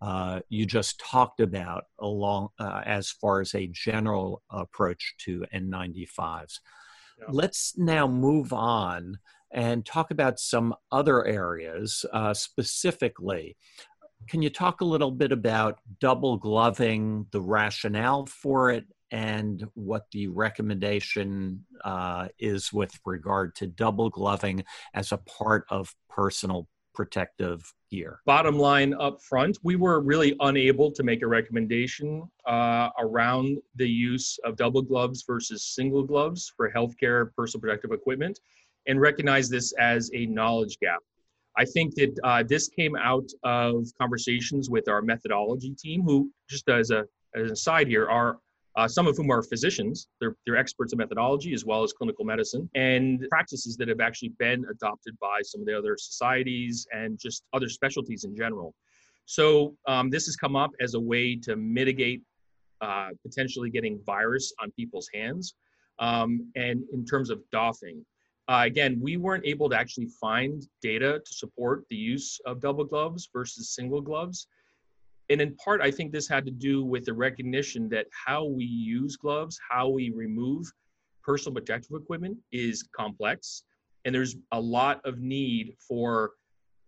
uh, 0.02 0.42
you 0.50 0.66
just 0.66 1.00
talked 1.00 1.40
about 1.40 1.86
along 2.00 2.50
uh, 2.60 2.82
as 2.86 3.10
far 3.10 3.40
as 3.40 3.56
a 3.56 3.68
general 3.68 4.42
approach 4.50 5.16
to 5.20 5.46
N95s. 5.56 6.60
Yeah. 7.20 7.26
Let's 7.30 7.78
now 7.78 8.06
move 8.06 8.52
on 8.52 9.18
and 9.54 9.86
talk 9.86 10.12
about 10.12 10.39
some 10.39 10.74
other 10.92 11.26
areas 11.26 12.06
uh, 12.12 12.34
specifically. 12.34 13.56
Can 14.28 14.42
you 14.42 14.50
talk 14.50 14.82
a 14.82 14.86
little 14.86 15.12
bit 15.12 15.32
about 15.32 15.80
double 16.00 16.38
gloving, 16.38 17.28
the 17.32 17.42
rationale 17.42 18.26
for 18.26 18.72
it, 18.72 18.86
and 19.12 19.63
what 19.76 20.06
the 20.12 20.28
recommendation 20.28 21.66
uh, 21.86 22.30
is 22.39 22.74
with 22.74 23.00
regard 23.06 23.54
to 23.56 23.68
double 23.68 24.10
gloving 24.10 24.63
as 24.96 25.12
a 25.12 25.18
part 25.18 25.66
of 25.70 25.94
personal 26.10 26.68
protective 26.96 27.74
gear? 27.92 28.20
Bottom 28.26 28.58
line 28.58 28.94
up 28.96 29.22
front, 29.22 29.58
we 29.62 29.76
were 29.76 30.00
really 30.00 30.36
unable 30.39 30.92
to 30.92 31.04
make 31.04 31.22
a 31.22 31.28
recommendation 31.28 32.24
uh, 32.48 32.89
around 33.00 33.60
the 33.76 33.88
use 33.88 34.39
of 34.46 34.56
double 34.56 34.82
gloves 34.82 35.24
versus 35.28 35.63
single 35.63 36.04
gloves 36.04 36.52
for 36.56 36.72
healthcare 36.72 37.30
personal 37.36 37.62
protective 37.62 37.92
equipment 37.92 38.39
and 38.88 39.00
recognize 39.00 39.50
this 39.50 39.74
as 39.80 40.10
a 40.13 40.26
knowledge 40.26 40.78
gap. 40.80 41.00
I 41.58 41.65
think 41.65 41.93
that 41.96 42.19
uh, 42.24 42.43
this 42.48 42.67
came 42.69 42.96
out 42.96 43.30
of 43.43 43.86
conversations 44.00 44.69
with 44.69 44.88
our 44.89 45.02
methodology 45.02 45.76
team, 45.78 46.02
who, 46.02 46.32
just 46.50 46.67
as 46.69 46.89
a 46.89 47.06
as 47.36 47.43
an 47.48 47.52
aside 47.52 47.88
here, 47.88 48.08
are 48.08 48.38
uh, 48.76 48.88
some 48.88 49.08
of 49.08 49.15
whom 49.15 49.32
are 49.32 49.43
physicians. 49.43 50.08
They're, 50.19 50.36
they're 50.46 50.58
experts 50.58 50.93
in 50.93 50.98
methodology 50.98 51.54
as 51.54 51.65
well 51.65 51.84
as 51.84 51.93
clinical 51.93 52.26
medicine 52.26 52.69
and 52.76 53.26
practices 53.30 53.78
that 53.78 53.88
have 53.88 54.00
actually 54.00 54.30
been 54.39 54.65
adopted 54.69 55.17
by 55.19 55.41
some 55.43 55.62
of 55.62 55.67
the 55.67 55.78
other 55.78 55.96
societies 55.98 56.88
and 56.91 57.19
just 57.19 57.43
other 57.54 57.69
specialties 57.69 58.24
in 58.24 58.36
general. 58.36 58.74
So 59.26 59.76
um, 59.88 60.10
this 60.10 60.26
has 60.26 60.36
come 60.36 60.56
up 60.56 60.72
as 60.82 60.96
a 60.96 61.00
way 61.00 61.36
to 61.43 61.56
mitigate 61.56 62.22
uh, 62.82 63.10
potentially 63.26 63.69
getting 63.69 64.00
virus 64.06 64.54
on 64.62 64.72
people's 64.72 65.08
hands. 65.13 65.56
Um, 66.00 66.52
and 66.56 66.84
in 66.91 67.06
terms 67.06 67.30
of 67.30 67.39
doffing, 67.52 68.04
uh, 68.50 68.64
again, 68.66 69.00
we 69.02 69.18
weren't 69.18 69.46
able 69.46 69.70
to 69.70 69.78
actually 69.78 70.08
find 70.20 70.64
data 70.82 71.22
to 71.26 71.34
support 71.34 71.86
the 71.90 71.96
use 71.96 72.40
of 72.46 72.60
double 72.60 72.84
gloves 72.84 73.30
versus 73.34 73.74
single 73.74 74.02
gloves 74.02 74.48
and 75.30 75.42
in 75.42 75.56
part, 75.56 75.82
I 75.82 75.90
think 75.90 76.12
this 76.12 76.28
had 76.28 76.46
to 76.46 76.52
do 76.52 76.84
with 76.84 77.06
the 77.06 77.14
recognition 77.14 77.90
that 77.90 78.08
how 78.12 78.46
we 78.46 78.66
use 78.66 79.16
gloves, 79.16 79.60
how 79.70 79.90
we 79.90 80.12
remove 80.12 80.72
personal 81.24 81.56
protective 81.56 81.92
equipment 81.96 82.38
is 82.52 82.84
complex. 82.96 83.64
And 84.06 84.14
there's 84.14 84.36
a 84.52 84.60
lot 84.60 85.02
of 85.06 85.20
need 85.20 85.76
for 85.88 86.32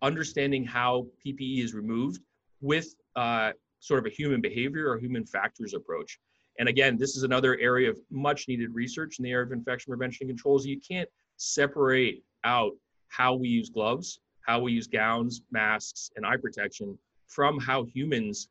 understanding 0.01 0.65
how 0.65 1.07
PPE 1.25 1.63
is 1.63 1.73
removed 1.73 2.21
with 2.61 2.93
uh, 3.15 3.53
sort 3.79 3.99
of 3.99 4.05
a 4.05 4.13
human 4.13 4.41
behavior 4.41 4.89
or 4.89 4.99
human 4.99 5.25
factors 5.25 5.73
approach. 5.73 6.19
And 6.59 6.67
again, 6.67 6.97
this 6.97 7.15
is 7.15 7.23
another 7.23 7.57
area 7.57 7.89
of 7.89 7.97
much 8.11 8.47
needed 8.47 8.73
research 8.73 9.17
in 9.17 9.23
the 9.23 9.31
area 9.31 9.45
of 9.45 9.53
infection 9.53 9.91
prevention 9.91 10.27
and 10.27 10.37
controls. 10.37 10.65
You 10.65 10.79
can't 10.85 11.09
separate 11.37 12.23
out 12.43 12.73
how 13.09 13.33
we 13.33 13.47
use 13.47 13.69
gloves, 13.69 14.19
how 14.45 14.59
we 14.59 14.71
use 14.73 14.87
gowns, 14.87 15.41
masks, 15.51 16.11
and 16.15 16.25
eye 16.25 16.37
protection 16.37 16.97
from 17.27 17.59
how 17.59 17.83
humans 17.85 18.49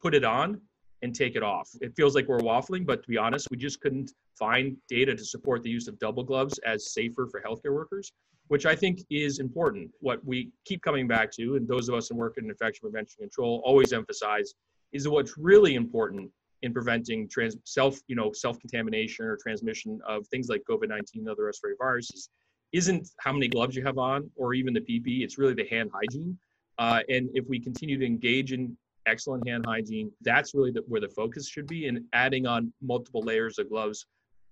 put 0.00 0.14
it 0.14 0.24
on 0.24 0.60
and 1.02 1.14
take 1.14 1.36
it 1.36 1.42
off. 1.42 1.70
It 1.80 1.94
feels 1.96 2.14
like 2.14 2.28
we're 2.28 2.40
waffling, 2.40 2.84
but 2.84 3.02
to 3.02 3.08
be 3.08 3.16
honest, 3.16 3.48
we 3.50 3.56
just 3.56 3.80
couldn't 3.80 4.12
find 4.38 4.76
data 4.88 5.14
to 5.14 5.24
support 5.24 5.62
the 5.62 5.70
use 5.70 5.88
of 5.88 5.98
double 5.98 6.22
gloves 6.22 6.58
as 6.58 6.92
safer 6.92 7.26
for 7.26 7.40
healthcare 7.40 7.74
workers, 7.74 8.12
which 8.48 8.66
I 8.66 8.74
think 8.74 9.00
is 9.10 9.38
important. 9.38 9.90
What 10.00 10.24
we 10.24 10.50
keep 10.64 10.82
coming 10.82 11.06
back 11.06 11.30
to, 11.32 11.56
and 11.56 11.66
those 11.66 11.88
of 11.88 11.94
us 11.94 12.08
who 12.08 12.16
work 12.16 12.36
in 12.36 12.48
infection 12.48 12.82
prevention 12.82 13.20
control 13.20 13.62
always 13.64 13.92
emphasize, 13.92 14.54
is 14.92 15.08
what's 15.08 15.38
really 15.38 15.74
important 15.74 16.30
in 16.62 16.72
preventing 16.72 17.28
trans 17.28 17.56
self, 17.64 17.98
you 18.06 18.16
know, 18.16 18.32
self-contamination 18.32 19.24
or 19.24 19.36
transmission 19.36 20.00
of 20.06 20.26
things 20.28 20.48
like 20.48 20.62
COVID-19 20.68 21.02
and 21.16 21.28
other 21.28 21.44
respiratory 21.44 21.76
viruses 21.78 22.28
isn't 22.72 23.08
how 23.18 23.32
many 23.32 23.48
gloves 23.48 23.74
you 23.74 23.84
have 23.84 23.98
on 23.98 24.30
or 24.36 24.54
even 24.54 24.72
the 24.72 24.80
PPE. 24.80 25.22
It's 25.22 25.38
really 25.38 25.54
the 25.54 25.66
hand 25.68 25.90
hygiene 25.92 26.38
uh, 26.80 27.02
and 27.10 27.28
if 27.34 27.46
we 27.46 27.60
continue 27.60 27.98
to 27.98 28.06
engage 28.06 28.52
in 28.52 28.74
excellent 29.04 29.46
hand 29.46 29.66
hygiene, 29.66 30.10
that's 30.22 30.54
really 30.54 30.70
the, 30.70 30.82
where 30.88 31.00
the 31.00 31.08
focus 31.10 31.46
should 31.46 31.66
be. 31.66 31.86
And 31.86 32.06
adding 32.14 32.46
on 32.46 32.72
multiple 32.80 33.20
layers 33.20 33.58
of 33.58 33.68
gloves 33.68 34.06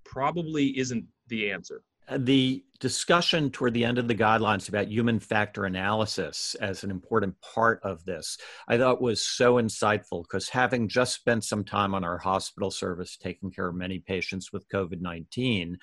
probably 0.04 0.78
isn't 0.78 1.06
the 1.28 1.50
answer. 1.50 1.82
The 2.16 2.64
discussion 2.80 3.50
toward 3.50 3.74
the 3.74 3.84
end 3.84 3.98
of 3.98 4.08
the 4.08 4.14
guidelines 4.14 4.68
about 4.68 4.88
human 4.88 5.18
factor 5.18 5.64
analysis 5.64 6.54
as 6.60 6.84
an 6.84 6.90
important 6.90 7.34
part 7.40 7.80
of 7.82 8.04
this, 8.04 8.38
I 8.68 8.78
thought 8.78 9.02
was 9.02 9.22
so 9.22 9.54
insightful 9.54 10.22
because 10.22 10.48
having 10.48 10.88
just 10.88 11.14
spent 11.14 11.44
some 11.44 11.64
time 11.64 11.94
on 11.94 12.04
our 12.04 12.18
hospital 12.18 12.70
service 12.70 13.16
taking 13.16 13.50
care 13.50 13.68
of 13.68 13.74
many 13.74 13.98
patients 13.98 14.52
with 14.52 14.68
COVID 14.68 15.00
19, 15.00 15.78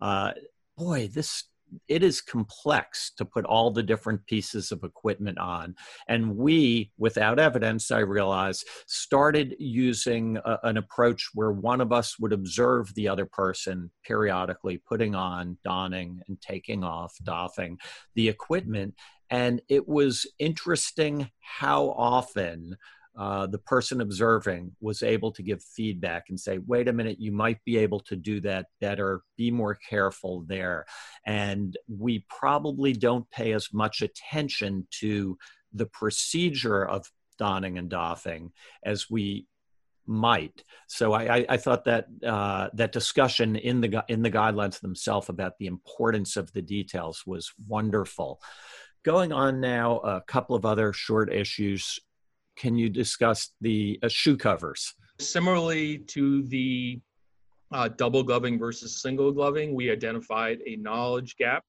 uh, 0.00 0.32
boy, 0.76 1.08
this 1.08 1.44
it 1.88 2.02
is 2.02 2.20
complex 2.20 3.12
to 3.16 3.24
put 3.24 3.44
all 3.44 3.70
the 3.70 3.82
different 3.82 4.24
pieces 4.26 4.72
of 4.72 4.84
equipment 4.84 5.38
on. 5.38 5.74
And 6.08 6.36
we, 6.36 6.92
without 6.98 7.38
evidence, 7.38 7.90
I 7.90 8.00
realize, 8.00 8.64
started 8.86 9.56
using 9.58 10.38
a, 10.44 10.58
an 10.64 10.76
approach 10.76 11.30
where 11.34 11.52
one 11.52 11.80
of 11.80 11.92
us 11.92 12.18
would 12.18 12.32
observe 12.32 12.94
the 12.94 13.08
other 13.08 13.26
person 13.26 13.90
periodically 14.04 14.78
putting 14.78 15.14
on, 15.14 15.58
donning, 15.64 16.20
and 16.28 16.40
taking 16.40 16.84
off, 16.84 17.14
doffing 17.22 17.78
the 18.14 18.28
equipment. 18.28 18.94
And 19.30 19.62
it 19.68 19.88
was 19.88 20.26
interesting 20.38 21.30
how 21.40 21.90
often 21.90 22.76
uh, 23.20 23.46
the 23.46 23.58
person 23.58 24.00
observing 24.00 24.74
was 24.80 25.02
able 25.02 25.30
to 25.30 25.42
give 25.42 25.62
feedback 25.62 26.30
and 26.30 26.40
say, 26.40 26.56
wait 26.56 26.88
a 26.88 26.92
minute, 26.92 27.20
you 27.20 27.30
might 27.30 27.62
be 27.66 27.76
able 27.76 28.00
to 28.00 28.16
do 28.16 28.40
that 28.40 28.68
better, 28.80 29.20
be 29.36 29.50
more 29.50 29.74
careful 29.74 30.42
there. 30.48 30.86
And 31.26 31.76
we 31.86 32.24
probably 32.30 32.94
don't 32.94 33.30
pay 33.30 33.52
as 33.52 33.68
much 33.74 34.00
attention 34.00 34.88
to 35.00 35.36
the 35.74 35.84
procedure 35.84 36.82
of 36.82 37.12
donning 37.38 37.76
and 37.76 37.90
doffing 37.90 38.52
as 38.82 39.10
we 39.10 39.46
might. 40.06 40.64
So 40.86 41.12
I, 41.12 41.44
I 41.46 41.58
thought 41.58 41.84
that 41.84 42.06
uh, 42.26 42.70
that 42.72 42.92
discussion 42.92 43.54
in 43.54 43.82
the 43.82 44.02
in 44.08 44.22
the 44.22 44.30
guidelines 44.30 44.80
themselves 44.80 45.28
about 45.28 45.58
the 45.58 45.66
importance 45.66 46.38
of 46.38 46.50
the 46.54 46.62
details 46.62 47.24
was 47.26 47.52
wonderful. 47.68 48.40
Going 49.04 49.30
on 49.30 49.60
now, 49.60 49.98
a 49.98 50.22
couple 50.22 50.56
of 50.56 50.64
other 50.64 50.94
short 50.94 51.30
issues 51.30 52.00
can 52.60 52.76
you 52.76 52.90
discuss 52.90 53.52
the 53.62 53.98
uh, 54.02 54.08
shoe 54.08 54.36
covers? 54.36 54.94
Similarly 55.18 55.98
to 56.08 56.42
the 56.42 57.00
uh, 57.72 57.88
double 57.88 58.22
gloving 58.22 58.58
versus 58.58 59.00
single 59.00 59.32
gloving, 59.32 59.74
we 59.74 59.90
identified 59.90 60.58
a 60.66 60.76
knowledge 60.76 61.36
gap 61.36 61.64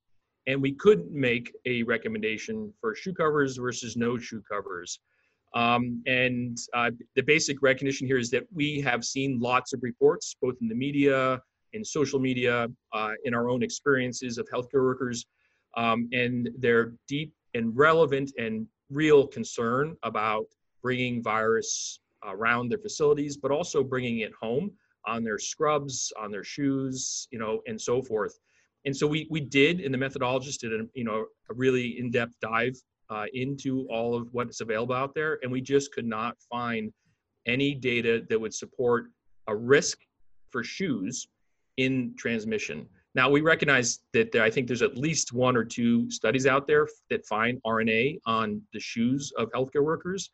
and 0.48 0.62
we 0.62 0.74
couldn't 0.74 1.10
make 1.10 1.54
a 1.66 1.84
recommendation 1.84 2.74
for 2.82 2.94
shoe 2.94 3.14
covers 3.14 3.56
versus 3.56 3.96
no 3.96 4.18
shoe 4.18 4.44
covers. 4.52 5.00
Um, 5.56 6.04
and 6.08 6.58
uh, 6.74 6.92
the 7.16 7.24
basic 7.24 7.62
recognition 7.62 8.06
here 8.06 8.18
is 8.18 8.30
that 8.32 8.44
we 8.54 8.82
have 8.82 9.06
seen 9.06 9.40
lots 9.40 9.72
of 9.72 9.84
reports, 9.84 10.36
both 10.42 10.56
in 10.62 10.68
the 10.68 10.76
media, 10.76 11.42
in 11.72 11.86
social 11.86 12.20
media, 12.20 12.68
uh, 12.92 13.12
in 13.24 13.34
our 13.34 13.50
own 13.50 13.64
experiences 13.64 14.38
of 14.38 14.46
healthcare 14.50 14.84
workers, 14.84 15.26
um, 15.78 16.10
and 16.12 16.50
their 16.58 16.96
deep 17.08 17.34
and 17.54 17.78
relevant 17.78 18.34
and 18.38 18.68
real 18.90 19.26
concern 19.26 19.96
about 20.04 20.46
bringing 20.82 21.22
virus 21.22 22.00
around 22.24 22.70
their 22.70 22.78
facilities, 22.78 23.38
but 23.38 23.52
also 23.52 23.84
bringing 23.84 24.20
it 24.20 24.32
home 24.40 24.72
on 25.06 25.24
their 25.24 25.40
scrubs, 25.40 26.14
on 26.20 26.32
their 26.32 26.44
shoes, 26.44 27.28
you 27.32 27.40
know, 27.40 27.62
and 27.68 27.80
so 27.80 28.02
forth. 28.02 28.38
And 28.86 28.96
so 28.96 29.08
we 29.08 29.28
we 29.30 29.40
did, 29.40 29.80
and 29.80 29.94
the 29.94 29.98
methodologist 29.98 30.60
did 30.60 30.74
a 30.74 30.86
you 30.94 31.04
know 31.04 31.26
a 31.50 31.54
really 31.54 32.00
in-depth 32.00 32.36
dive 32.42 32.76
uh, 33.10 33.26
into 33.34 33.88
all 33.90 34.16
of 34.16 34.28
what's 34.32 34.62
available 34.62 34.96
out 34.96 35.14
there, 35.14 35.40
and 35.44 35.52
we 35.52 35.62
just 35.62 35.94
could 35.94 36.06
not 36.06 36.36
find 36.50 36.92
any 37.46 37.74
data 37.74 38.24
that 38.30 38.40
would 38.40 38.54
support 38.54 39.06
a 39.48 39.56
risk 39.56 40.00
for 40.50 40.64
shoes 40.64 41.28
in 41.78 42.14
transmission. 42.18 42.88
Now 43.14 43.30
we 43.30 43.42
recognize 43.42 44.00
that 44.14 44.32
there, 44.32 44.44
I 44.44 44.50
think 44.50 44.68
there's 44.68 44.82
at 44.82 44.98
least 44.98 45.34
one 45.34 45.58
or 45.58 45.66
two 45.66 46.10
studies 46.10 46.48
out 46.48 46.66
there 46.66 46.88
that 47.10 47.26
find 47.26 47.62
RNA 47.66 48.20
on 48.26 48.62
the 48.74 48.80
shoes 48.80 49.34
of 49.38 49.52
healthcare 49.52 49.84
workers, 49.84 50.30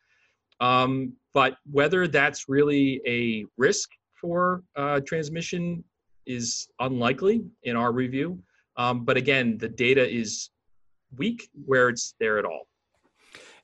um, 0.60 1.14
but 1.34 1.58
whether 1.70 2.08
that's 2.08 2.50
really 2.50 3.02
a 3.06 3.46
risk 3.58 3.90
for 4.20 4.64
uh, 4.76 5.00
transmission 5.06 5.84
is 6.26 6.68
unlikely 6.80 7.44
in 7.64 7.76
our 7.76 7.92
review. 7.92 8.40
Um, 8.76 9.06
but 9.06 9.18
again, 9.18 9.58
the 9.58 9.70
data 9.70 10.08
is 10.08 10.50
weak 11.16 11.50
where 11.66 11.90
it's 11.90 12.16
there 12.20 12.38
at 12.38 12.46
all. 12.46 12.68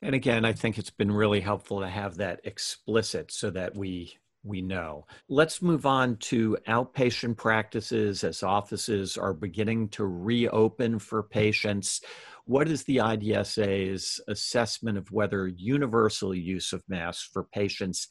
And 0.02 0.16
again, 0.16 0.44
I 0.44 0.54
think 0.54 0.78
it's 0.78 0.90
been 0.90 1.12
really 1.12 1.40
helpful 1.40 1.80
to 1.82 1.88
have 1.88 2.18
that 2.18 2.42
explicit 2.44 3.32
so 3.32 3.50
that 3.52 3.76
we 3.76 4.18
we 4.46 4.62
know. 4.62 5.06
Let's 5.30 5.62
move 5.62 5.86
on 5.86 6.18
to 6.18 6.58
outpatient 6.68 7.38
practices 7.38 8.26
as 8.26 8.44
offices 8.44 9.18
are 9.18 9.34
beginning 9.34 9.88
to 9.90 10.06
reopen 10.06 11.00
for 11.00 11.24
patients. 11.24 12.02
What 12.46 12.68
is 12.68 12.84
the 12.84 12.98
IDSA's 12.98 14.20
assessment 14.28 14.98
of 14.98 15.12
whether 15.12 15.48
universal 15.48 16.36
use 16.36 16.74
of 16.74 16.84
masks 16.90 17.30
for 17.32 17.46
patients 17.46 18.10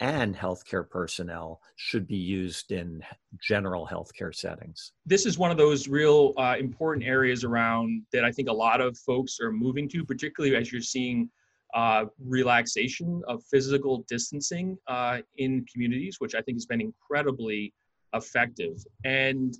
and 0.00 0.36
healthcare 0.36 0.88
personnel 0.88 1.62
should 1.76 2.06
be 2.06 2.16
used 2.16 2.72
in 2.72 3.02
general 3.40 3.88
healthcare 3.90 4.34
settings? 4.34 4.92
This 5.06 5.24
is 5.24 5.38
one 5.38 5.50
of 5.50 5.56
those 5.56 5.88
real 5.88 6.34
uh, 6.36 6.56
important 6.58 7.06
areas 7.06 7.42
around 7.42 8.02
that 8.12 8.24
I 8.24 8.30
think 8.30 8.48
a 8.50 8.52
lot 8.52 8.82
of 8.82 8.98
folks 8.98 9.38
are 9.40 9.50
moving 9.50 9.88
to, 9.90 10.04
particularly 10.04 10.56
as 10.56 10.70
you're 10.70 10.82
seeing 10.82 11.30
uh, 11.74 12.04
relaxation 12.22 13.22
of 13.28 13.42
physical 13.50 14.04
distancing 14.08 14.76
uh, 14.88 15.18
in 15.38 15.64
communities, 15.72 16.16
which 16.18 16.34
I 16.34 16.42
think 16.42 16.56
has 16.56 16.66
been 16.66 16.80
incredibly 16.82 17.72
effective. 18.12 18.84
And 19.04 19.56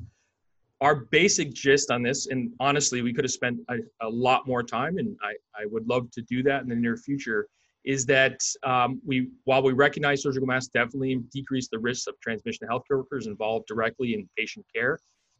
our 0.81 0.95
basic 0.95 1.53
gist 1.53 1.90
on 1.90 2.03
this, 2.03 2.27
and 2.29 2.53
honestly, 2.59 3.03
we 3.03 3.12
could 3.12 3.25
have 3.25 3.33
spent 3.33 3.59
a, 3.69 3.77
a 4.01 4.09
lot 4.09 4.47
more 4.47 4.62
time, 4.62 4.99
and 4.99 5.16
I, 5.23 5.33
I 5.55 5.66
would 5.66 5.87
love 5.87 6.11
to 6.12 6.23
do 6.23 6.43
that 6.45 6.62
in 6.62 6.69
the 6.69 6.75
near 6.75 6.97
future, 6.97 7.47
is 7.85 8.07
that 8.07 8.40
um, 8.62 9.01
we, 9.07 9.29
while 9.45 9.62
we 9.62 9.73
recognize 9.73 10.23
surgical 10.23 10.47
masks 10.47 10.71
definitely 10.73 11.16
decrease 11.33 11.69
the 11.69 11.79
risks 11.79 12.07
of 12.07 12.19
transmission 12.21 12.66
to 12.66 12.73
healthcare 12.73 12.99
workers 12.99 13.27
involved 13.27 13.66
directly 13.66 14.14
in 14.14 14.29
patient 14.37 14.64
care, 14.75 14.99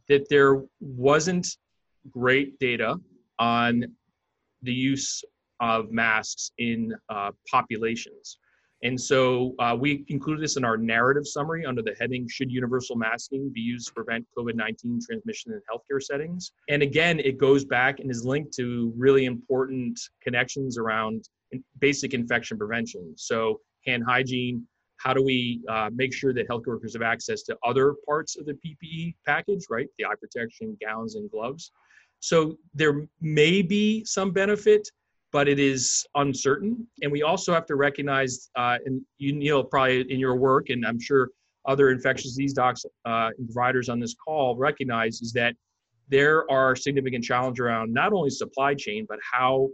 that 0.09 0.29
there 0.29 0.63
wasn't 0.81 1.47
great 2.11 2.59
data 2.59 2.97
on 3.39 3.85
the 4.63 4.73
use 4.73 5.23
of 5.61 5.91
masks 5.91 6.53
in 6.59 6.95
uh, 7.09 7.31
populations. 7.51 8.39
And 8.83 8.99
so 8.99 9.55
uh, 9.59 9.77
we 9.79 10.05
included 10.09 10.43
this 10.43 10.57
in 10.57 10.65
our 10.65 10.77
narrative 10.77 11.27
summary 11.27 11.67
under 11.67 11.83
the 11.83 11.95
heading 12.01 12.27
Should 12.29 12.51
Universal 12.51 12.97
Masking 12.97 13.51
Be 13.53 13.61
Used 13.61 13.89
to 13.89 13.95
Prevent 13.95 14.27
COVID 14.37 14.55
19 14.55 15.01
Transmission 15.05 15.53
in 15.53 15.61
Healthcare 15.71 16.03
Settings? 16.03 16.53
And 16.69 16.83
again, 16.83 17.21
it 17.21 17.37
goes 17.37 17.65
back 17.65 18.01
and 18.01 18.11
is 18.11 18.25
linked 18.25 18.55
to 18.55 18.93
really 18.97 19.27
important 19.27 20.01
connections 20.23 20.79
around 20.79 21.29
basic 21.79 22.15
infection 22.15 22.57
prevention. 22.57 23.15
So, 23.17 23.61
hand 23.87 24.05
hygiene, 24.07 24.67
how 24.97 25.13
do 25.13 25.23
we 25.23 25.61
uh, 25.69 25.91
make 25.93 26.15
sure 26.15 26.33
that 26.33 26.49
healthcare 26.49 26.69
workers 26.69 26.95
have 26.95 27.03
access 27.03 27.43
to 27.45 27.57
other 27.65 27.95
parts 28.07 28.39
of 28.39 28.47
the 28.47 28.55
PPE 28.55 29.15
package, 29.27 29.65
right? 29.69 29.89
The 29.99 30.07
eye 30.07 30.15
protection, 30.19 30.77
gowns, 30.81 31.17
and 31.17 31.31
gloves. 31.31 31.71
So, 32.21 32.57
there 32.75 33.07
may 33.21 33.61
be 33.61 34.05
some 34.07 34.31
benefit 34.31 34.89
but 35.33 35.49
it 35.49 35.59
is 35.59 36.05
uncertain. 36.15 36.87
And 37.03 37.13
we 37.13 37.23
also 37.23 37.53
have 37.53 37.67
to 37.67 37.77
recognize, 37.77 38.51
uh, 38.57 38.79
and 38.85 39.03
you 39.19 39.33
Neil 39.33 39.63
probably 39.63 40.11
in 40.13 40.19
your 40.19 40.37
work, 40.37 40.71
and 40.71 40.85
I'm 40.85 41.01
sure 41.01 41.31
other 41.67 41.91
infectious 41.91 42.31
disease 42.33 42.53
docs 42.53 42.85
uh, 43.05 43.31
and 43.37 43.47
providers 43.49 43.89
on 43.89 44.01
this 44.01 44.15
call 44.15 44.57
recognize 44.57 45.21
is 45.21 45.33
that 45.33 45.55
there 46.09 46.51
are 46.51 46.75
significant 46.75 47.23
challenges 47.23 47.61
around 47.61 47.93
not 47.93 48.13
only 48.13 48.31
supply 48.31 48.75
chain 48.75 49.07
but 49.09 49.19
how 49.31 49.69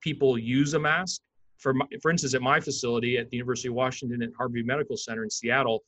people 0.00 0.38
use 0.38 0.74
a 0.74 0.78
mask. 0.78 1.22
For 1.58 1.74
my, 1.74 1.86
for 2.02 2.10
instance, 2.10 2.34
at 2.34 2.42
my 2.42 2.60
facility 2.60 3.18
at 3.18 3.30
the 3.30 3.36
University 3.36 3.68
of 3.68 3.74
Washington 3.74 4.22
at 4.22 4.30
Harborview 4.32 4.64
Medical 4.64 4.96
Center 4.96 5.24
in 5.24 5.30
Seattle, 5.30 5.82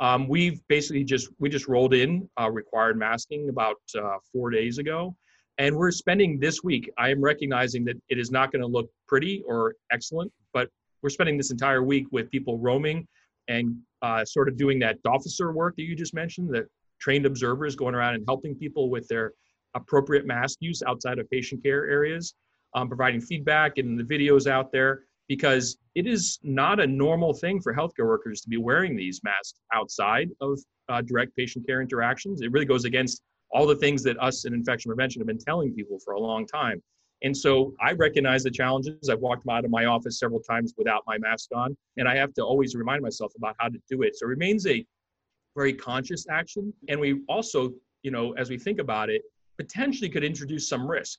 um, 0.00 0.28
we've 0.28 0.60
basically 0.68 1.02
just 1.02 1.28
we 1.40 1.48
just 1.48 1.66
rolled 1.66 1.94
in 1.94 2.28
uh, 2.40 2.50
required 2.50 2.96
masking 2.96 3.48
about 3.48 3.76
uh, 3.96 4.16
four 4.32 4.50
days 4.50 4.78
ago 4.78 5.16
and 5.58 5.76
we're 5.76 5.90
spending 5.90 6.38
this 6.38 6.62
week, 6.62 6.90
I 6.98 7.10
am 7.10 7.20
recognizing 7.20 7.84
that 7.86 7.96
it 8.08 8.18
is 8.18 8.30
not 8.30 8.52
going 8.52 8.62
to 8.62 8.68
look 8.68 8.88
pretty 9.08 9.42
or 9.46 9.74
excellent, 9.90 10.32
but 10.52 10.68
we're 11.02 11.10
spending 11.10 11.36
this 11.36 11.50
entire 11.50 11.82
week 11.82 12.06
with 12.12 12.30
people 12.30 12.58
roaming 12.58 13.06
and 13.48 13.76
uh, 14.02 14.24
sort 14.24 14.48
of 14.48 14.56
doing 14.56 14.78
that 14.78 14.98
officer 15.06 15.52
work 15.52 15.74
that 15.76 15.82
you 15.82 15.96
just 15.96 16.14
mentioned, 16.14 16.54
that 16.54 16.66
trained 17.00 17.26
observers 17.26 17.74
going 17.74 17.94
around 17.94 18.14
and 18.14 18.24
helping 18.26 18.54
people 18.54 18.88
with 18.88 19.06
their 19.08 19.32
appropriate 19.74 20.26
mask 20.26 20.58
use 20.60 20.82
outside 20.86 21.18
of 21.18 21.28
patient 21.30 21.62
care 21.62 21.88
areas, 21.88 22.34
um, 22.74 22.88
providing 22.88 23.20
feedback 23.20 23.78
and 23.78 23.98
the 23.98 24.04
videos 24.04 24.46
out 24.46 24.70
there, 24.70 25.02
because 25.28 25.78
it 25.94 26.06
is 26.06 26.38
not 26.42 26.80
a 26.80 26.86
normal 26.86 27.32
thing 27.32 27.60
for 27.60 27.74
healthcare 27.74 28.06
workers 28.06 28.40
to 28.42 28.48
be 28.48 28.56
wearing 28.56 28.96
these 28.96 29.20
masks 29.24 29.58
outside 29.74 30.28
of 30.40 30.58
uh, 30.88 31.02
direct 31.02 31.34
patient 31.36 31.66
care 31.66 31.82
interactions. 31.82 32.42
It 32.42 32.52
really 32.52 32.66
goes 32.66 32.84
against 32.84 33.22
all 33.50 33.66
the 33.66 33.76
things 33.76 34.02
that 34.02 34.20
us 34.22 34.44
in 34.44 34.54
infection 34.54 34.90
prevention 34.90 35.20
have 35.20 35.26
been 35.26 35.38
telling 35.38 35.72
people 35.74 35.98
for 36.04 36.14
a 36.14 36.20
long 36.20 36.46
time. 36.46 36.82
And 37.22 37.36
so 37.36 37.74
I 37.80 37.92
recognize 37.92 38.44
the 38.44 38.50
challenges. 38.50 39.08
I've 39.08 39.20
walked 39.20 39.48
out 39.48 39.64
of 39.64 39.70
my 39.70 39.86
office 39.86 40.18
several 40.18 40.40
times 40.40 40.74
without 40.78 41.02
my 41.06 41.18
mask 41.18 41.48
on, 41.54 41.76
and 41.96 42.08
I 42.08 42.16
have 42.16 42.32
to 42.34 42.42
always 42.42 42.74
remind 42.76 43.02
myself 43.02 43.32
about 43.36 43.56
how 43.58 43.68
to 43.68 43.78
do 43.90 44.02
it. 44.02 44.16
So 44.16 44.26
it 44.26 44.28
remains 44.28 44.66
a 44.66 44.84
very 45.56 45.72
conscious 45.72 46.26
action. 46.30 46.72
And 46.88 47.00
we 47.00 47.22
also, 47.28 47.72
you 48.02 48.12
know, 48.12 48.32
as 48.32 48.50
we 48.50 48.58
think 48.58 48.78
about 48.78 49.10
it, 49.10 49.22
potentially 49.58 50.08
could 50.08 50.22
introduce 50.22 50.68
some 50.68 50.88
risk. 50.88 51.18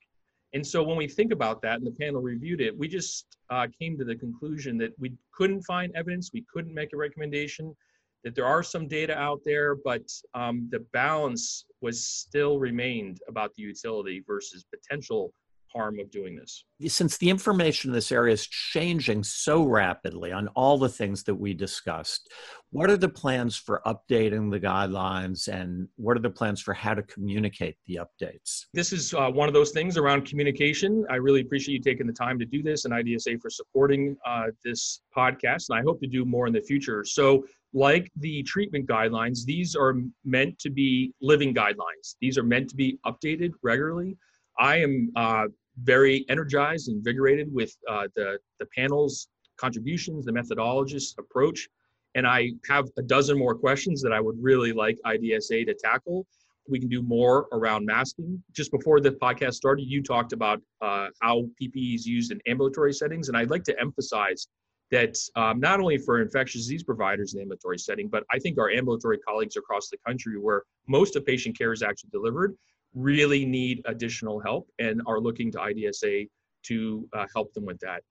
And 0.54 0.66
so 0.66 0.82
when 0.82 0.98
we 0.98 1.08
think 1.08 1.32
about 1.32 1.62
that 1.64 1.76
and 1.76 1.86
the 1.86 1.92
panel 1.92 2.22
reviewed 2.22 2.62
it, 2.62 2.76
we 2.76 2.88
just 2.88 3.26
uh, 3.50 3.68
came 3.80 3.98
to 3.98 4.06
the 4.06 4.16
conclusion 4.16 4.78
that 4.78 4.98
we 4.98 5.14
couldn't 5.34 5.62
find 5.64 5.94
evidence, 5.96 6.32
we 6.34 6.46
couldn't 6.52 6.74
make 6.74 6.94
a 6.94 6.98
recommendation, 6.98 7.76
that 8.24 8.36
there 8.36 8.46
are 8.46 8.64
some 8.64 8.88
data 8.88 9.18
out 9.18 9.42
there, 9.46 9.76
but 9.76 10.04
um, 10.34 10.68
the 10.72 10.80
balance 10.92 11.66
was 11.82 12.06
still 12.06 12.60
remained 12.60 13.20
about 13.28 13.54
the 13.56 13.64
utility 13.64 14.24
versus 14.28 14.66
potential 14.66 15.34
harm 15.74 16.00
of 16.00 16.10
doing 16.12 16.36
this. 16.36 16.66
Since 16.88 17.18
the 17.18 17.30
information 17.30 17.90
in 17.90 17.94
this 17.94 18.12
area 18.12 18.34
is 18.34 18.48
changing 18.48 19.24
so 19.24 19.64
rapidly 19.64 20.32
on 20.32 20.48
all 20.50 20.78
the 20.78 20.90
things 20.90 21.24
that 21.24 21.36
we 21.36 21.54
discussed, 21.54 22.32
what 22.72 22.90
are 22.90 22.98
the 22.98 23.10
plans 23.10 23.56
for 23.56 23.82
updating 23.86 24.52
the 24.52 24.60
guidelines 24.60 25.48
and 25.48 25.88
what 25.96 26.16
are 26.16 26.22
the 26.22 26.30
plans 26.30 26.62
for 26.62 26.74
how 26.74 26.94
to 26.94 27.04
communicate 27.04 27.78
the 27.88 28.00
updates? 28.00 28.66
This 28.74 28.94
is 28.94 29.14
uh, 29.14 29.30
one 29.30 29.48
of 29.48 29.54
those 29.54 29.72
things 29.72 29.98
around 29.98 30.26
communication. 30.26 31.06
I 31.10 31.16
really 31.16 31.42
appreciate 31.42 31.74
you 31.76 31.82
taking 31.82 32.08
the 32.08 32.14
time 32.14 32.38
to 32.40 32.46
do 32.46 32.62
this 32.62 32.86
and 32.86 32.94
IDSA 32.94 33.42
for 33.42 33.50
supporting 33.50 34.16
uh, 34.26 34.48
this 34.64 35.02
podcast, 35.16 35.70
and 35.70 35.80
I 35.80 35.82
hope 35.82 36.00
to 36.02 36.08
do 36.08 36.26
more 36.26 36.48
in 36.48 36.54
the 36.54 36.62
future. 36.62 37.04
So, 37.04 37.46
like 37.72 38.12
the 38.16 38.42
treatment 38.44 38.88
guidelines, 38.88 39.46
these 39.46 39.76
are 39.76 39.96
meant 40.26 40.58
to 40.60 40.72
be 40.72 41.14
living 41.22 41.54
guidelines. 41.54 42.16
These 42.20 42.38
are 42.38 42.44
meant 42.44 42.68
to 42.70 42.76
be 42.76 42.98
updated 43.06 43.52
regularly. 43.62 44.18
I 44.60 44.78
am 44.78 45.12
uh, 45.16 45.46
very 45.84 46.26
energized, 46.30 46.90
invigorated 46.90 47.54
with 47.54 47.76
uh, 47.90 48.08
the, 48.16 48.38
the 48.60 48.66
panel's 48.76 49.28
contributions, 49.58 50.26
the 50.26 50.32
methodologist 50.32 51.18
approach. 51.18 51.68
And 52.16 52.26
I 52.26 52.52
have 52.68 52.88
a 52.98 53.02
dozen 53.02 53.38
more 53.38 53.56
questions 53.56 54.02
that 54.02 54.12
I 54.12 54.20
would 54.20 54.38
really 54.42 54.74
like 54.74 54.98
IDSA 55.06 55.66
to 55.68 55.76
tackle. 55.76 56.26
We 56.68 56.80
can 56.80 56.90
do 56.90 57.02
more 57.02 57.48
around 57.52 57.86
masking. 57.86 58.42
Just 58.52 58.72
before 58.72 59.00
the 59.00 59.12
podcast 59.12 59.54
started, 59.54 59.84
you 59.84 60.02
talked 60.02 60.34
about 60.34 60.62
uh, 60.82 61.08
how 61.22 61.46
PPE 61.62 61.96
is 61.96 62.06
used 62.06 62.32
in 62.32 62.40
ambulatory 62.48 62.94
settings. 62.94 63.28
And 63.28 63.38
I'd 63.38 63.50
like 63.50 63.64
to 63.64 63.80
emphasize 63.80 64.48
that 64.92 65.16
um, 65.36 65.60
not 65.60 65.80
only 65.80 65.98
for 65.98 66.22
infectious 66.22 66.62
disease 66.62 66.84
providers 66.84 67.34
in 67.34 67.38
the 67.38 67.42
ambulatory 67.44 67.78
setting, 67.78 68.08
but 68.08 68.24
I 68.32 68.40
think 68.40 68.58
our 68.58 68.72
ambulatory 68.72 69.20
colleagues 69.20 69.56
across 69.56 69.90
the 69.90 69.98
country, 70.06 70.38
where 70.40 70.64
most 70.88 71.16
of 71.16 71.26
patient 71.26 71.58
care 71.58 71.72
is 71.72 71.84
actually 71.84 72.10
delivered, 72.12 72.56
really 72.94 73.46
need 73.46 73.82
additional 73.86 74.40
help 74.40 74.70
and 74.80 75.02
are 75.08 75.20
looking 75.20 75.52
to 75.52 75.58
IDSA 75.58 76.28
to 76.64 77.08
uh, 77.14 77.26
help 77.34 77.54
them 77.54 77.66
with 77.66 77.80
that. 77.80 78.04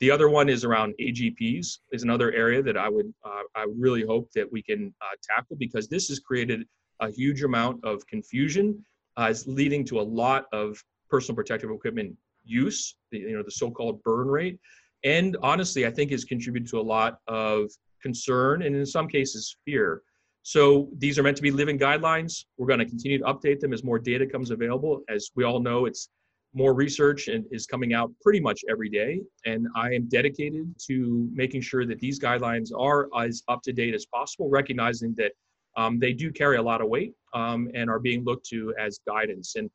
The 0.00 0.10
other 0.10 0.28
one 0.28 0.48
is 0.48 0.64
around 0.64 0.94
AGPs 1.00 1.78
is 1.92 2.02
another 2.02 2.32
area 2.32 2.62
that 2.62 2.76
I 2.76 2.88
would 2.88 3.12
uh, 3.24 3.42
I 3.54 3.66
really 3.76 4.04
hope 4.04 4.30
that 4.34 4.50
we 4.50 4.62
can 4.62 4.92
uh, 5.00 5.14
tackle 5.22 5.56
because 5.56 5.88
this 5.88 6.08
has 6.08 6.18
created 6.18 6.66
a 7.00 7.10
huge 7.10 7.42
amount 7.42 7.84
of 7.84 8.06
confusion. 8.06 8.84
Uh, 9.16 9.28
it's 9.30 9.46
leading 9.46 9.84
to 9.86 10.00
a 10.00 10.02
lot 10.02 10.46
of 10.52 10.82
personal 11.08 11.36
protective 11.36 11.70
equipment 11.70 12.16
use, 12.44 12.96
the, 13.12 13.18
you 13.18 13.36
know, 13.36 13.42
the 13.42 13.50
so-called 13.50 14.02
burn 14.02 14.28
rate 14.28 14.58
and 15.04 15.36
honestly, 15.42 15.86
I 15.86 15.90
think 15.90 16.10
has 16.10 16.24
contributed 16.24 16.68
to 16.70 16.80
a 16.80 16.82
lot 16.82 17.18
of 17.28 17.70
concern 18.02 18.62
and 18.62 18.74
in 18.74 18.86
some 18.86 19.06
cases 19.06 19.56
fear. 19.64 20.02
So 20.44 20.90
these 20.98 21.18
are 21.18 21.22
meant 21.22 21.38
to 21.38 21.42
be 21.42 21.50
living 21.50 21.78
guidelines. 21.78 22.44
We're 22.58 22.66
going 22.66 22.78
to 22.78 22.84
continue 22.84 23.18
to 23.18 23.24
update 23.24 23.60
them 23.60 23.72
as 23.72 23.82
more 23.82 23.98
data 23.98 24.26
comes 24.26 24.50
available. 24.50 25.00
As 25.08 25.30
we 25.34 25.42
all 25.42 25.58
know, 25.58 25.86
it's 25.86 26.10
more 26.52 26.74
research 26.74 27.28
and 27.28 27.46
is 27.50 27.66
coming 27.66 27.94
out 27.94 28.12
pretty 28.22 28.40
much 28.40 28.60
every 28.68 28.90
day. 28.90 29.22
And 29.46 29.66
I 29.74 29.94
am 29.94 30.06
dedicated 30.06 30.72
to 30.86 31.28
making 31.32 31.62
sure 31.62 31.86
that 31.86 31.98
these 31.98 32.20
guidelines 32.20 32.68
are 32.78 33.08
as 33.18 33.42
up 33.48 33.62
to 33.62 33.72
date 33.72 33.94
as 33.94 34.04
possible, 34.04 34.50
recognizing 34.50 35.14
that 35.16 35.32
um, 35.78 35.98
they 35.98 36.12
do 36.12 36.30
carry 36.30 36.58
a 36.58 36.62
lot 36.62 36.82
of 36.82 36.88
weight 36.88 37.14
um, 37.32 37.70
and 37.74 37.88
are 37.88 37.98
being 37.98 38.22
looked 38.22 38.46
to 38.50 38.74
as 38.78 39.00
guidance. 39.08 39.56
And 39.56 39.70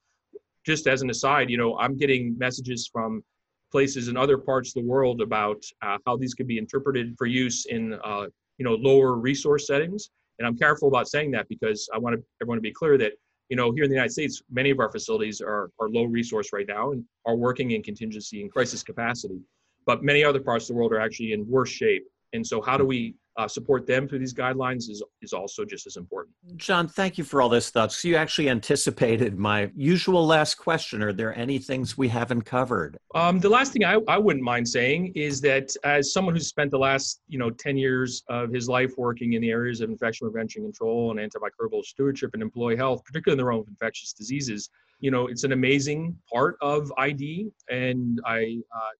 just 0.67 0.85
as 0.85 1.01
an 1.01 1.09
aside, 1.09 1.49
you 1.49 1.57
know, 1.57 1.79
I'm 1.79 1.97
getting 1.97 2.37
messages 2.37 2.87
from 2.93 3.23
places 3.71 4.07
in 4.07 4.15
other 4.15 4.37
parts 4.37 4.69
of 4.69 4.83
the 4.83 4.87
world 4.87 5.19
about 5.19 5.63
uh, 5.81 5.97
how 6.05 6.15
these 6.15 6.35
could 6.35 6.47
be 6.47 6.59
interpreted 6.59 7.15
for 7.17 7.25
use 7.25 7.65
in 7.65 7.99
uh, 8.03 8.27
you 8.59 8.65
know 8.65 8.75
lower 8.75 9.15
resource 9.15 9.65
settings. 9.65 10.11
And 10.39 10.47
I'm 10.47 10.57
careful 10.57 10.87
about 10.87 11.07
saying 11.07 11.31
that 11.31 11.47
because 11.49 11.87
I 11.93 11.97
want 11.97 12.19
everyone 12.41 12.57
to 12.57 12.61
be 12.61 12.71
clear 12.71 12.97
that 12.97 13.13
you 13.49 13.57
know 13.57 13.71
here 13.71 13.83
in 13.83 13.89
the 13.89 13.95
United 13.95 14.13
States, 14.13 14.41
many 14.49 14.69
of 14.69 14.79
our 14.79 14.91
facilities 14.91 15.41
are 15.41 15.69
are 15.79 15.89
low 15.89 16.05
resource 16.05 16.49
right 16.53 16.67
now 16.67 16.91
and 16.91 17.03
are 17.25 17.35
working 17.35 17.71
in 17.71 17.83
contingency 17.83 18.41
and 18.41 18.51
crisis 18.51 18.81
capacity. 18.81 19.39
But 19.85 20.03
many 20.03 20.23
other 20.23 20.39
parts 20.39 20.65
of 20.65 20.69
the 20.69 20.73
world 20.75 20.93
are 20.93 20.99
actually 20.99 21.33
in 21.33 21.47
worse 21.47 21.69
shape. 21.69 22.05
And 22.33 22.45
so, 22.45 22.61
how 22.61 22.77
do 22.77 22.85
we 22.85 23.15
uh, 23.37 23.47
support 23.47 23.87
them 23.87 24.07
through 24.07 24.19
these 24.19 24.33
guidelines 24.33 24.89
is, 24.89 25.03
is 25.21 25.33
also 25.33 25.63
just 25.63 25.87
as 25.87 25.95
important. 25.95 26.35
John, 26.57 26.87
thank 26.87 27.17
you 27.17 27.23
for 27.23 27.41
all 27.41 27.49
this 27.49 27.69
thoughts. 27.69 28.03
You 28.03 28.15
actually 28.15 28.49
anticipated 28.49 29.37
my 29.37 29.71
usual 29.75 30.25
last 30.25 30.55
question. 30.55 31.01
Are 31.01 31.13
there 31.13 31.37
any 31.37 31.57
things 31.57 31.97
we 31.97 32.07
haven't 32.07 32.41
covered? 32.41 32.97
Um, 33.15 33.39
the 33.39 33.49
last 33.49 33.71
thing 33.71 33.85
I, 33.85 33.99
I 34.07 34.17
wouldn't 34.17 34.43
mind 34.43 34.67
saying 34.67 35.13
is 35.15 35.41
that 35.41 35.73
as 35.83 36.11
someone 36.11 36.35
who's 36.35 36.47
spent 36.47 36.71
the 36.71 36.79
last 36.79 37.21
you 37.27 37.39
know 37.39 37.49
10 37.49 37.77
years 37.77 38.23
of 38.29 38.51
his 38.51 38.67
life 38.67 38.93
working 38.97 39.33
in 39.33 39.41
the 39.41 39.51
areas 39.51 39.81
of 39.81 39.89
infection 39.89 40.29
prevention 40.29 40.63
control 40.63 41.11
and 41.11 41.19
antimicrobial 41.19 41.83
stewardship 41.83 42.31
and 42.33 42.41
employee 42.41 42.75
health, 42.75 43.03
particularly 43.05 43.39
in 43.39 43.43
the 43.43 43.47
realm 43.47 43.61
of 43.61 43.67
infectious 43.67 44.13
diseases, 44.13 44.69
you 44.99 45.11
know 45.11 45.27
it's 45.27 45.43
an 45.43 45.53
amazing 45.53 46.17
part 46.31 46.57
of 46.61 46.91
ID, 46.97 47.49
and 47.69 48.19
I 48.25 48.59
uh, 48.75 48.91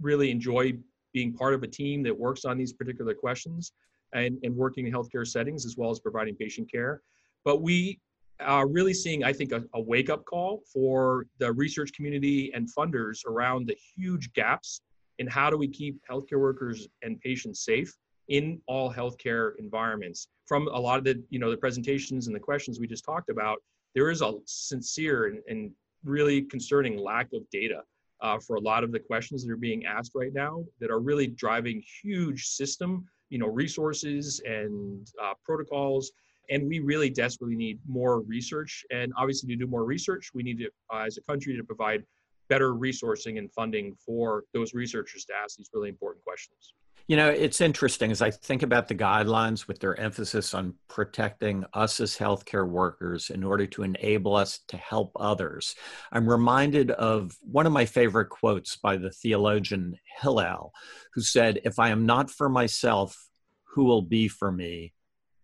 really 0.00 0.30
enjoy 0.30 0.74
being 1.12 1.32
part 1.32 1.54
of 1.54 1.62
a 1.62 1.66
team 1.66 2.02
that 2.02 2.16
works 2.16 2.44
on 2.44 2.56
these 2.58 2.72
particular 2.72 3.14
questions 3.14 3.72
and, 4.12 4.38
and 4.42 4.54
working 4.54 4.86
in 4.86 4.92
healthcare 4.92 5.26
settings 5.26 5.66
as 5.66 5.76
well 5.76 5.90
as 5.90 6.00
providing 6.00 6.34
patient 6.34 6.70
care. 6.70 7.02
But 7.44 7.62
we 7.62 8.00
are 8.40 8.68
really 8.68 8.94
seeing, 8.94 9.24
I 9.24 9.32
think, 9.32 9.52
a, 9.52 9.64
a 9.74 9.80
wake 9.80 10.10
up 10.10 10.24
call 10.24 10.62
for 10.72 11.26
the 11.38 11.52
research 11.52 11.92
community 11.92 12.52
and 12.54 12.68
funders 12.72 13.24
around 13.26 13.66
the 13.66 13.76
huge 13.96 14.32
gaps 14.32 14.80
in 15.18 15.26
how 15.26 15.50
do 15.50 15.56
we 15.56 15.68
keep 15.68 15.98
healthcare 16.08 16.40
workers 16.40 16.88
and 17.02 17.20
patients 17.20 17.64
safe 17.64 17.92
in 18.28 18.60
all 18.66 18.92
healthcare 18.92 19.52
environments. 19.58 20.28
From 20.46 20.68
a 20.68 20.78
lot 20.78 20.98
of 20.98 21.04
the, 21.04 21.22
you 21.30 21.38
know, 21.38 21.50
the 21.50 21.56
presentations 21.56 22.26
and 22.26 22.36
the 22.36 22.40
questions 22.40 22.78
we 22.78 22.86
just 22.86 23.04
talked 23.04 23.30
about, 23.30 23.58
there 23.94 24.10
is 24.10 24.22
a 24.22 24.34
sincere 24.44 25.26
and, 25.26 25.40
and 25.48 25.72
really 26.04 26.42
concerning 26.42 26.96
lack 26.96 27.32
of 27.32 27.42
data 27.50 27.82
uh, 28.20 28.38
for 28.38 28.56
a 28.56 28.60
lot 28.60 28.84
of 28.84 28.92
the 28.92 28.98
questions 28.98 29.44
that 29.44 29.52
are 29.52 29.56
being 29.56 29.84
asked 29.86 30.12
right 30.14 30.32
now 30.32 30.64
that 30.80 30.90
are 30.90 31.00
really 31.00 31.26
driving 31.26 31.82
huge 32.02 32.46
system 32.46 33.04
you 33.30 33.38
know 33.38 33.48
resources 33.48 34.40
and 34.44 35.06
uh, 35.22 35.34
protocols. 35.44 36.12
And 36.50 36.66
we 36.66 36.78
really 36.78 37.10
desperately 37.10 37.56
need 37.56 37.78
more 37.86 38.22
research. 38.22 38.82
And 38.90 39.12
obviously 39.18 39.50
to 39.50 39.56
do 39.56 39.66
more 39.66 39.84
research 39.84 40.30
we 40.34 40.42
need 40.42 40.58
to 40.58 40.70
uh, 40.92 41.04
as 41.06 41.18
a 41.18 41.22
country 41.22 41.56
to 41.56 41.64
provide 41.64 42.04
better 42.48 42.74
resourcing 42.74 43.38
and 43.38 43.52
funding 43.52 43.94
for 43.94 44.44
those 44.54 44.72
researchers 44.72 45.26
to 45.26 45.34
ask 45.34 45.58
these 45.58 45.68
really 45.74 45.90
important 45.90 46.24
questions 46.24 46.72
you 47.08 47.16
know, 47.16 47.30
it's 47.30 47.62
interesting 47.62 48.10
as 48.10 48.20
I 48.20 48.30
think 48.30 48.62
about 48.62 48.86
the 48.86 48.94
guidelines 48.94 49.66
with 49.66 49.80
their 49.80 49.98
emphasis 49.98 50.52
on 50.52 50.74
protecting 50.88 51.64
us 51.72 52.00
as 52.00 52.18
healthcare 52.18 52.68
workers 52.68 53.30
in 53.30 53.42
order 53.42 53.66
to 53.68 53.82
enable 53.82 54.36
us 54.36 54.60
to 54.68 54.76
help 54.76 55.12
others. 55.18 55.74
I'm 56.12 56.28
reminded 56.28 56.90
of 56.90 57.34
one 57.40 57.66
of 57.66 57.72
my 57.72 57.86
favorite 57.86 58.28
quotes 58.28 58.76
by 58.76 58.98
the 58.98 59.10
theologian 59.10 59.96
Hillel, 60.20 60.74
who 61.14 61.22
said, 61.22 61.62
If 61.64 61.78
I 61.78 61.88
am 61.88 62.04
not 62.04 62.30
for 62.30 62.50
myself, 62.50 63.30
who 63.64 63.84
will 63.84 64.02
be 64.02 64.28
for 64.28 64.52
me? 64.52 64.92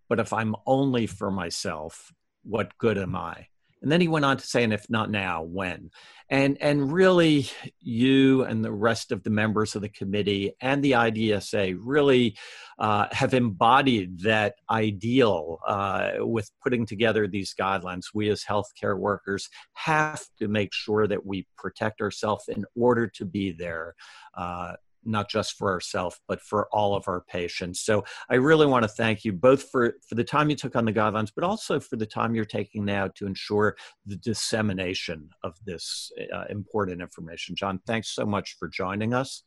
But 0.06 0.20
if 0.20 0.34
I'm 0.34 0.54
only 0.66 1.06
for 1.06 1.30
myself, 1.30 2.12
what 2.42 2.76
good 2.76 2.98
am 2.98 3.16
I? 3.16 3.46
And 3.84 3.92
then 3.92 4.00
he 4.00 4.08
went 4.08 4.24
on 4.24 4.38
to 4.38 4.46
say, 4.46 4.64
and 4.64 4.72
if 4.72 4.88
not 4.88 5.10
now, 5.10 5.42
when? 5.42 5.90
And, 6.30 6.56
and 6.62 6.90
really, 6.90 7.50
you 7.80 8.42
and 8.44 8.64
the 8.64 8.72
rest 8.72 9.12
of 9.12 9.22
the 9.22 9.28
members 9.28 9.76
of 9.76 9.82
the 9.82 9.90
committee 9.90 10.52
and 10.62 10.82
the 10.82 10.92
IDSA 10.92 11.76
really 11.78 12.34
uh, 12.78 13.08
have 13.12 13.34
embodied 13.34 14.20
that 14.20 14.54
ideal 14.70 15.58
uh, 15.68 16.12
with 16.20 16.50
putting 16.62 16.86
together 16.86 17.28
these 17.28 17.54
guidelines. 17.54 18.04
We, 18.14 18.30
as 18.30 18.42
healthcare 18.42 18.98
workers, 18.98 19.50
have 19.74 20.24
to 20.38 20.48
make 20.48 20.72
sure 20.72 21.06
that 21.06 21.26
we 21.26 21.46
protect 21.58 22.00
ourselves 22.00 22.48
in 22.48 22.64
order 22.74 23.06
to 23.08 23.26
be 23.26 23.52
there. 23.52 23.96
Uh, 24.32 24.76
not 25.06 25.28
just 25.28 25.56
for 25.56 25.70
ourselves, 25.70 26.18
but 26.28 26.40
for 26.40 26.68
all 26.72 26.94
of 26.94 27.08
our 27.08 27.22
patients. 27.22 27.80
So 27.80 28.04
I 28.30 28.36
really 28.36 28.66
want 28.66 28.84
to 28.84 28.88
thank 28.88 29.24
you 29.24 29.32
both 29.32 29.70
for, 29.70 29.94
for 30.08 30.14
the 30.14 30.24
time 30.24 30.50
you 30.50 30.56
took 30.56 30.76
on 30.76 30.84
the 30.84 30.92
guidelines, 30.92 31.32
but 31.34 31.44
also 31.44 31.80
for 31.80 31.96
the 31.96 32.06
time 32.06 32.34
you're 32.34 32.44
taking 32.44 32.84
now 32.84 33.08
to 33.16 33.26
ensure 33.26 33.76
the 34.06 34.16
dissemination 34.16 35.30
of 35.42 35.54
this 35.64 36.10
uh, 36.32 36.44
important 36.50 37.00
information. 37.00 37.56
John, 37.56 37.80
thanks 37.86 38.08
so 38.14 38.24
much 38.24 38.56
for 38.58 38.68
joining 38.68 39.14
us. 39.14 39.44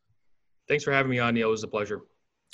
Thanks 0.68 0.84
for 0.84 0.92
having 0.92 1.12
me 1.12 1.20
on, 1.20 1.34
Neil. 1.34 1.48
It 1.48 1.52
was 1.52 1.64
a 1.64 1.68
pleasure. 1.68 2.02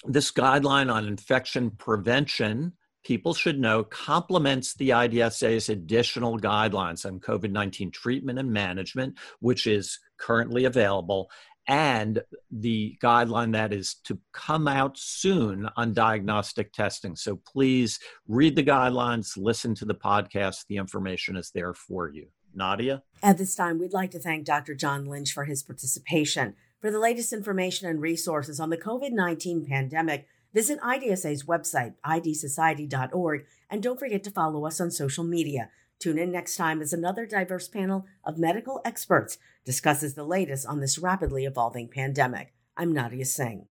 This 0.06 0.32
guideline 0.32 0.94
on 0.94 1.08
infection 1.08 1.72
prevention 1.72 2.74
people 3.04 3.34
should 3.34 3.60
know 3.60 3.84
complements 3.84 4.74
the 4.76 4.90
IDSA's 4.90 5.70
additional 5.70 6.40
guidelines 6.40 7.06
on 7.06 7.20
COVID 7.20 7.52
19 7.52 7.92
treatment 7.92 8.40
and 8.40 8.52
management, 8.52 9.18
which 9.40 9.68
is 9.68 10.00
currently 10.18 10.66
available, 10.66 11.30
and 11.68 12.22
the 12.52 12.98
guideline 13.02 13.54
that 13.54 13.74
is 13.74 13.96
to 14.06 14.20
come 14.32 14.68
out 14.68 14.98
soon 14.98 15.70
on 15.78 15.94
diagnostic 15.94 16.74
testing. 16.74 17.16
So 17.16 17.40
please 17.48 18.00
read 18.28 18.56
the 18.56 18.64
guidelines, 18.64 19.38
listen 19.38 19.74
to 19.76 19.86
the 19.86 19.96
podcast. 19.96 20.66
The 20.68 20.78
information 20.78 21.36
is 21.36 21.52
there 21.52 21.74
for 21.74 22.10
you. 22.10 22.28
Nadia? 22.56 23.04
At 23.22 23.38
this 23.38 23.56
time, 23.56 23.80
we'd 23.80 23.94
like 23.94 24.12
to 24.12 24.20
thank 24.20 24.46
Dr. 24.46 24.76
John 24.76 25.06
Lynch 25.06 25.32
for 25.34 25.46
his 25.46 25.64
participation. 25.64 26.56
For 26.80 26.92
the 26.92 27.00
latest 27.00 27.34
information 27.34 27.88
and 27.88 28.02
resources 28.02 28.60
on 28.60 28.70
the 28.70 28.78
COVID 28.78 29.12
19 29.12 29.66
pandemic, 29.66 30.28
visit 30.54 30.80
IDSA's 30.82 31.44
website, 31.46 31.96
idsociety.org, 32.06 33.46
and 33.70 33.82
don't 33.82 34.00
forget 34.00 34.24
to 34.26 34.32
follow 34.32 34.66
us 34.66 34.80
on 34.82 34.92
social 34.92 35.24
media. 35.24 35.70
Tune 36.04 36.18
in 36.18 36.34
next 36.34 36.58
time 36.58 36.82
as 36.82 36.92
another 36.92 37.26
diverse 37.26 37.70
panel 37.70 38.06
of 38.26 38.38
medical 38.38 38.82
experts 38.84 39.38
discusses 39.64 40.16
the 40.16 40.26
latest 40.26 40.66
on 40.66 40.82
this 40.82 40.98
rapidly 40.98 41.46
evolving 41.46 41.88
pandemic. 41.88 42.54
I'm 42.76 42.92
Nadia 42.92 43.24
Singh. 43.24 43.68